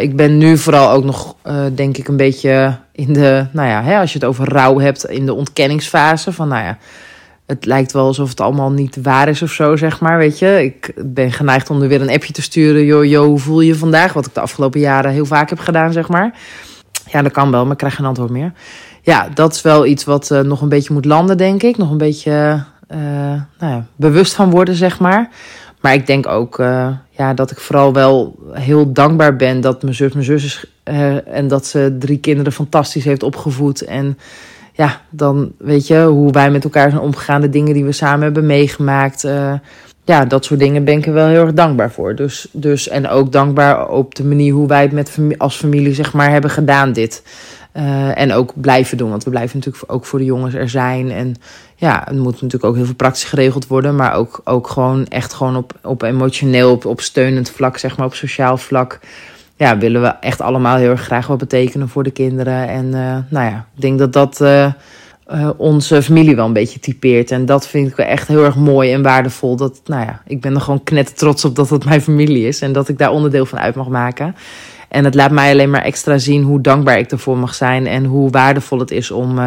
Ik 0.00 0.16
ben 0.16 0.38
nu 0.38 0.58
vooral 0.58 0.90
ook 0.90 1.04
nog, 1.04 1.34
denk 1.74 1.96
ik, 1.96 2.08
een 2.08 2.16
beetje 2.16 2.78
in 2.92 3.12
de, 3.12 3.46
nou 3.52 3.68
ja, 3.68 3.82
hè, 3.82 3.98
als 3.98 4.12
je 4.12 4.18
het 4.18 4.28
over 4.28 4.48
rouw 4.48 4.78
hebt, 4.78 5.04
in 5.04 5.26
de 5.26 5.34
ontkenningsfase. 5.34 6.32
Van 6.32 6.48
nou 6.48 6.64
ja, 6.64 6.78
het 7.46 7.64
lijkt 7.64 7.92
wel 7.92 8.06
alsof 8.06 8.28
het 8.28 8.40
allemaal 8.40 8.70
niet 8.70 8.98
waar 9.02 9.28
is 9.28 9.42
of 9.42 9.50
zo, 9.50 9.76
zeg 9.76 10.00
maar. 10.00 10.18
Weet 10.18 10.38
je, 10.38 10.64
ik 10.64 10.92
ben 11.04 11.32
geneigd 11.32 11.70
om 11.70 11.82
er 11.82 11.88
weer 11.88 12.00
een 12.00 12.10
appje 12.10 12.32
te 12.32 12.42
sturen. 12.42 13.08
Yo, 13.08 13.24
hoe 13.24 13.38
voel 13.38 13.60
je 13.60 13.74
vandaag? 13.74 14.12
Wat 14.12 14.26
ik 14.26 14.34
de 14.34 14.40
afgelopen 14.40 14.80
jaren 14.80 15.10
heel 15.10 15.26
vaak 15.26 15.48
heb 15.48 15.58
gedaan, 15.58 15.92
zeg 15.92 16.08
maar. 16.08 16.38
Ja, 17.10 17.22
dat 17.22 17.32
kan 17.32 17.50
wel, 17.50 17.62
maar 17.62 17.72
ik 17.72 17.78
krijg 17.78 17.94
geen 17.94 18.06
antwoord 18.06 18.30
meer. 18.30 18.52
Ja, 19.02 19.28
dat 19.34 19.54
is 19.54 19.62
wel 19.62 19.86
iets 19.86 20.04
wat 20.04 20.30
uh, 20.30 20.40
nog 20.40 20.60
een 20.60 20.68
beetje 20.68 20.92
moet 20.92 21.04
landen, 21.04 21.36
denk 21.36 21.62
ik. 21.62 21.76
Nog 21.76 21.90
een 21.90 21.98
beetje 21.98 22.64
uh, 22.90 22.98
nou 23.58 23.72
ja, 23.72 23.86
bewust 23.96 24.34
van 24.34 24.50
worden, 24.50 24.74
zeg 24.74 24.98
maar. 24.98 25.30
Maar 25.80 25.94
ik 25.94 26.06
denk 26.06 26.26
ook 26.26 26.58
uh, 26.58 26.88
ja, 27.10 27.34
dat 27.34 27.50
ik 27.50 27.58
vooral 27.58 27.92
wel 27.92 28.38
heel 28.52 28.92
dankbaar 28.92 29.36
ben 29.36 29.60
dat 29.60 29.82
mijn 29.82 29.94
zus 29.94 30.12
mijn 30.12 30.24
zus 30.24 30.44
is. 30.44 30.64
en 31.24 31.48
dat 31.48 31.66
ze 31.66 31.96
drie 31.98 32.18
kinderen 32.18 32.52
fantastisch 32.52 33.04
heeft 33.04 33.22
opgevoed. 33.22 33.84
En 33.84 34.18
ja, 34.76 35.00
dan 35.10 35.52
weet 35.58 35.86
je 35.86 36.04
hoe 36.04 36.32
wij 36.32 36.50
met 36.50 36.64
elkaar 36.64 36.90
zijn 36.90 37.02
omgegaan, 37.02 37.40
de 37.40 37.48
dingen 37.48 37.74
die 37.74 37.84
we 37.84 37.92
samen 37.92 38.22
hebben 38.22 38.46
meegemaakt. 38.46 39.24
Uh, 39.24 39.52
ja, 40.04 40.24
dat 40.24 40.44
soort 40.44 40.60
dingen 40.60 40.84
ben 40.84 40.98
ik 40.98 41.06
er 41.06 41.12
wel 41.12 41.26
heel 41.26 41.40
erg 41.40 41.52
dankbaar 41.52 41.90
voor. 41.90 42.14
Dus, 42.14 42.48
dus, 42.52 42.88
en 42.88 43.08
ook 43.08 43.32
dankbaar 43.32 43.88
op 43.88 44.14
de 44.14 44.24
manier 44.24 44.52
hoe 44.52 44.68
wij 44.68 44.82
het 44.82 44.92
met, 44.92 45.18
als 45.38 45.56
familie 45.56 45.94
zeg 45.94 46.12
maar, 46.12 46.30
hebben 46.30 46.50
gedaan 46.50 46.92
dit. 46.92 47.22
Uh, 47.76 48.18
en 48.18 48.32
ook 48.32 48.52
blijven 48.54 48.96
doen, 48.96 49.10
want 49.10 49.24
we 49.24 49.30
blijven 49.30 49.58
natuurlijk 49.58 49.92
ook 49.92 50.04
voor 50.04 50.18
de 50.18 50.24
jongens 50.24 50.54
er 50.54 50.68
zijn. 50.68 51.10
En 51.10 51.34
ja, 51.76 52.02
het 52.04 52.16
moet 52.16 52.32
natuurlijk 52.32 52.64
ook 52.64 52.74
heel 52.74 52.84
veel 52.84 52.94
praktisch 52.94 53.24
geregeld 53.24 53.66
worden, 53.66 53.96
maar 53.96 54.14
ook, 54.14 54.40
ook 54.44 54.68
gewoon 54.68 55.06
echt 55.06 55.34
gewoon 55.34 55.56
op, 55.56 55.72
op 55.82 56.02
emotioneel, 56.02 56.70
op, 56.70 56.84
op 56.84 57.00
steunend 57.00 57.50
vlak, 57.50 57.78
zeg 57.78 57.96
maar, 57.96 58.06
op 58.06 58.14
sociaal 58.14 58.56
vlak 58.56 59.00
ja, 59.56 59.78
willen 59.78 60.02
we 60.02 60.08
echt 60.08 60.40
allemaal 60.40 60.76
heel 60.76 60.90
erg 60.90 61.02
graag 61.02 61.26
wat 61.26 61.38
betekenen 61.38 61.88
voor 61.88 62.02
de 62.02 62.10
kinderen. 62.10 62.68
En 62.68 62.84
uh, 62.86 63.16
nou 63.28 63.50
ja, 63.50 63.66
ik 63.74 63.80
denk 63.80 63.98
dat 63.98 64.12
dat 64.12 64.40
uh, 64.40 64.72
uh, 65.32 65.50
onze 65.56 66.02
familie 66.02 66.36
wel 66.36 66.46
een 66.46 66.52
beetje 66.52 66.80
typeert. 66.80 67.30
En 67.30 67.46
dat 67.46 67.66
vind 67.68 67.90
ik 67.90 67.98
echt 67.98 68.28
heel 68.28 68.44
erg 68.44 68.56
mooi 68.56 68.92
en 68.92 69.02
waardevol. 69.02 69.56
Dat, 69.56 69.80
nou 69.84 70.04
ja, 70.04 70.22
ik 70.26 70.40
ben 70.40 70.54
er 70.54 70.60
gewoon 70.60 70.84
knetter 70.84 71.14
trots 71.14 71.44
op 71.44 71.56
dat 71.56 71.70
het 71.70 71.84
mijn 71.84 72.02
familie 72.02 72.46
is. 72.46 72.60
En 72.60 72.72
dat 72.72 72.88
ik 72.88 72.98
daar 72.98 73.10
onderdeel 73.10 73.46
van 73.46 73.58
uit 73.58 73.74
mag 73.74 73.88
maken. 73.88 74.36
En 74.88 75.04
het 75.04 75.14
laat 75.14 75.30
mij 75.30 75.50
alleen 75.50 75.70
maar 75.70 75.82
extra 75.82 76.18
zien 76.18 76.42
hoe 76.42 76.60
dankbaar 76.60 76.98
ik 76.98 77.10
ervoor 77.10 77.38
mag 77.38 77.54
zijn. 77.54 77.86
En 77.86 78.04
hoe 78.04 78.30
waardevol 78.30 78.78
het 78.78 78.90
is 78.90 79.10
om 79.10 79.38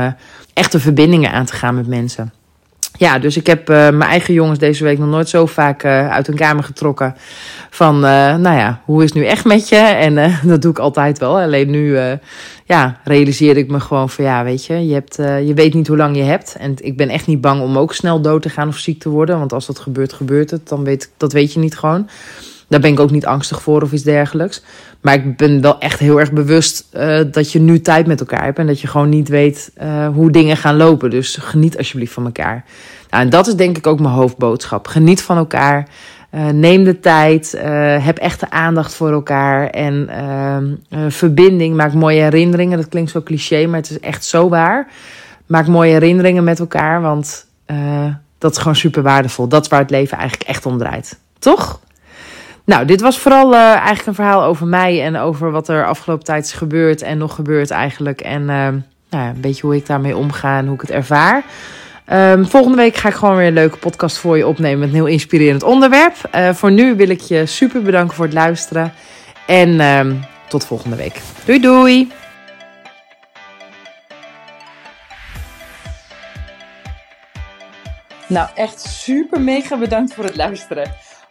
echte 0.54 0.80
verbindingen 0.80 1.32
aan 1.32 1.46
te 1.46 1.54
gaan 1.54 1.76
met 1.76 1.88
mensen. 1.88 2.34
Ja, 3.00 3.20
dus 3.20 3.38
ik 3.38 3.48
heb 3.48 3.70
uh, 3.70 3.76
mijn 3.76 4.02
eigen 4.02 4.34
jongens 4.34 4.60
deze 4.60 4.84
week 4.84 4.98
nog 4.98 5.10
nooit 5.10 5.30
zo 5.30 5.46
vaak 5.46 5.84
uh, 5.84 6.10
uit 6.10 6.28
hun 6.28 6.36
kamer 6.36 6.64
getrokken. 6.64 7.16
Van, 7.70 7.96
uh, 7.96 8.36
nou 8.36 8.58
ja, 8.58 8.82
hoe 8.86 9.04
is 9.04 9.10
het 9.10 9.20
nu 9.20 9.26
echt 9.26 9.46
met 9.46 9.70
je? 9.70 9.76
En 9.76 10.34
dat 10.50 10.62
doe 10.62 10.72
ik 10.72 10.80
altijd 10.80 11.20
wel. 11.20 11.40
Alleen 11.40 11.70
nu, 11.70 11.98
ja, 12.66 13.00
realiseerde 13.04 13.60
ik 13.60 13.70
me 13.70 13.80
gewoon 13.80 14.10
van, 14.10 14.26
ja, 14.26 14.44
weet 14.44 14.66
je, 14.66 14.88
je, 14.88 14.94
hebt, 14.94 15.16
je 15.46 15.52
weet 15.56 15.74
niet 15.74 15.88
hoe 15.88 15.98
lang 15.98 16.16
je 16.18 16.24
hebt. 16.24 16.56
En 16.60 16.74
ik 16.78 16.98
ben 16.98 17.10
echt 17.10 17.28
niet 17.28 17.42
bang 17.42 17.62
om 17.62 17.78
ook 17.78 17.94
snel 17.94 18.22
dood 18.22 18.42
te 18.42 18.50
gaan 18.50 18.68
of 18.68 18.78
ziek 18.78 19.00
te 19.00 19.10
worden. 19.10 19.40
Want 19.40 19.54
als 19.54 19.66
dat 19.66 19.80
gebeurt, 19.80 20.14
gebeurt 20.14 20.52
het. 20.52 20.68
Dan 20.68 20.84
weet, 20.84 21.12
dat 21.18 21.34
weet 21.34 21.54
je 21.54 21.60
niet 21.60 21.78
gewoon. 21.78 22.10
Daar 22.70 22.80
ben 22.80 22.92
ik 22.92 23.00
ook 23.00 23.12
niet 23.12 23.26
angstig 23.26 23.62
voor 23.62 23.82
of 23.82 23.92
iets 23.92 24.04
dergelijks. 24.04 24.64
Maar 25.02 25.14
ik 25.14 25.38
ben 25.38 25.62
wel 25.62 25.80
echt 25.80 26.00
heel 26.00 26.20
erg 26.20 26.32
bewust 26.32 26.88
uh, 26.94 27.20
dat 27.32 27.52
je 27.52 27.60
nu 27.60 27.82
tijd 27.82 28.08
met 28.08 28.20
elkaar 28.20 28.44
hebt. 28.44 28.58
En 28.58 28.68
dat 28.68 28.82
je 28.82 28.88
gewoon 28.88 29.10
niet 29.10 29.30
weet 29.30 29.72
uh, 29.82 30.08
hoe 30.08 30.32
dingen 30.32 30.58
gaan 30.58 30.78
lopen. 30.78 31.10
Dus 31.10 31.36
geniet 31.36 31.78
alsjeblieft 31.78 32.14
van 32.14 32.26
elkaar. 32.26 32.66
Nou, 33.10 33.24
en 33.24 33.30
dat 33.30 33.48
is 33.48 33.56
denk 33.56 33.78
ik 33.78 33.88
ook 33.88 34.00
mijn 34.00 34.14
hoofdboodschap. 34.14 34.88
Geniet 34.88 35.22
van 35.22 35.38
elkaar. 35.38 35.88
Uh, 36.36 36.48
neem 36.48 36.84
de 36.84 37.00
tijd. 37.00 37.60
heb 38.02 38.18
echte 38.18 38.50
aandacht 38.50 38.94
voor 38.94 39.12
elkaar. 39.12 39.70
En 39.70 40.10
ehm, 40.10 41.10
verbinding. 41.10 41.76
Maak 41.76 41.94
mooie 41.94 42.22
herinneringen. 42.22 42.78
Dat 42.78 42.90
klinkt 42.90 43.12
zo 43.12 43.22
cliché, 43.22 43.66
maar 43.66 43.80
het 43.80 43.90
is 43.90 44.00
echt 44.00 44.26
zo 44.26 44.50
waar. 44.50 44.88
Maak 45.46 45.68
mooie 45.68 45.92
herinneringen 45.92 46.44
met 46.44 46.60
elkaar. 46.60 47.02
Want 47.02 47.46
dat 48.38 48.52
is 48.52 48.58
gewoon 48.58 48.76
super 48.76 49.02
waardevol. 49.02 49.48
Dat 49.48 49.64
is 49.64 49.70
waar 49.70 49.80
het 49.80 49.90
leven 49.90 50.18
eigenlijk 50.18 50.50
echt 50.50 50.66
om 50.66 50.78
draait. 50.78 51.20
Toch? 51.40 51.80
Nou, 52.70 52.86
dit 52.86 53.02
was 53.02 53.20
vooral 53.20 53.54
uh, 53.54 53.60
eigenlijk 53.60 54.06
een 54.06 54.14
verhaal 54.14 54.44
over 54.44 54.68
mij 54.68 55.04
en 55.04 55.18
over 55.18 55.52
wat 55.52 55.68
er 55.68 55.86
afgelopen 55.86 56.26
tijd 56.26 56.46
is 56.46 56.52
gebeurd 56.52 57.02
en 57.02 57.18
nog 57.18 57.36
gebeurt 57.36 57.72
eigenlijk. 57.72 58.22
En 58.22 58.42
uh, 58.42 58.48
nou 58.48 58.84
ja, 59.10 59.30
een 59.30 59.42
beetje 59.42 59.62
hoe 59.62 59.76
ik 59.76 59.86
daarmee 59.86 60.18
omga 60.18 60.58
en 60.58 60.66
hoe 60.66 60.74
ik 60.74 60.82
het 60.82 60.90
ervaar. 60.90 61.44
Um, 62.12 62.48
volgende 62.48 62.78
week 62.78 62.96
ga 62.96 63.08
ik 63.08 63.14
gewoon 63.14 63.36
weer 63.36 63.48
een 63.48 63.54
leuke 63.54 63.78
podcast 63.78 64.18
voor 64.18 64.38
je 64.38 64.48
opnemen 64.48 64.80
met 64.80 64.90
een 64.90 64.96
heel 64.96 65.06
inspirerend 65.06 65.64
onderwerp. 65.64 66.16
Uh, 66.36 66.50
voor 66.54 66.72
nu 66.72 66.96
wil 66.96 67.10
ik 67.10 67.22
je 67.22 67.46
super 67.46 67.82
bedanken 67.82 68.16
voor 68.16 68.26
het 68.26 68.34
luisteren. 68.34 68.94
En 69.46 69.82
um, 69.82 70.20
tot 70.48 70.66
volgende 70.66 70.96
week. 70.96 71.22
Doei 71.46 71.60
doei! 71.60 72.12
Nou, 78.28 78.50
echt 78.56 78.82
super 78.82 79.42
mega 79.42 79.78
bedankt 79.78 80.14
voor 80.14 80.24
het 80.24 80.36
luisteren. 80.36 80.92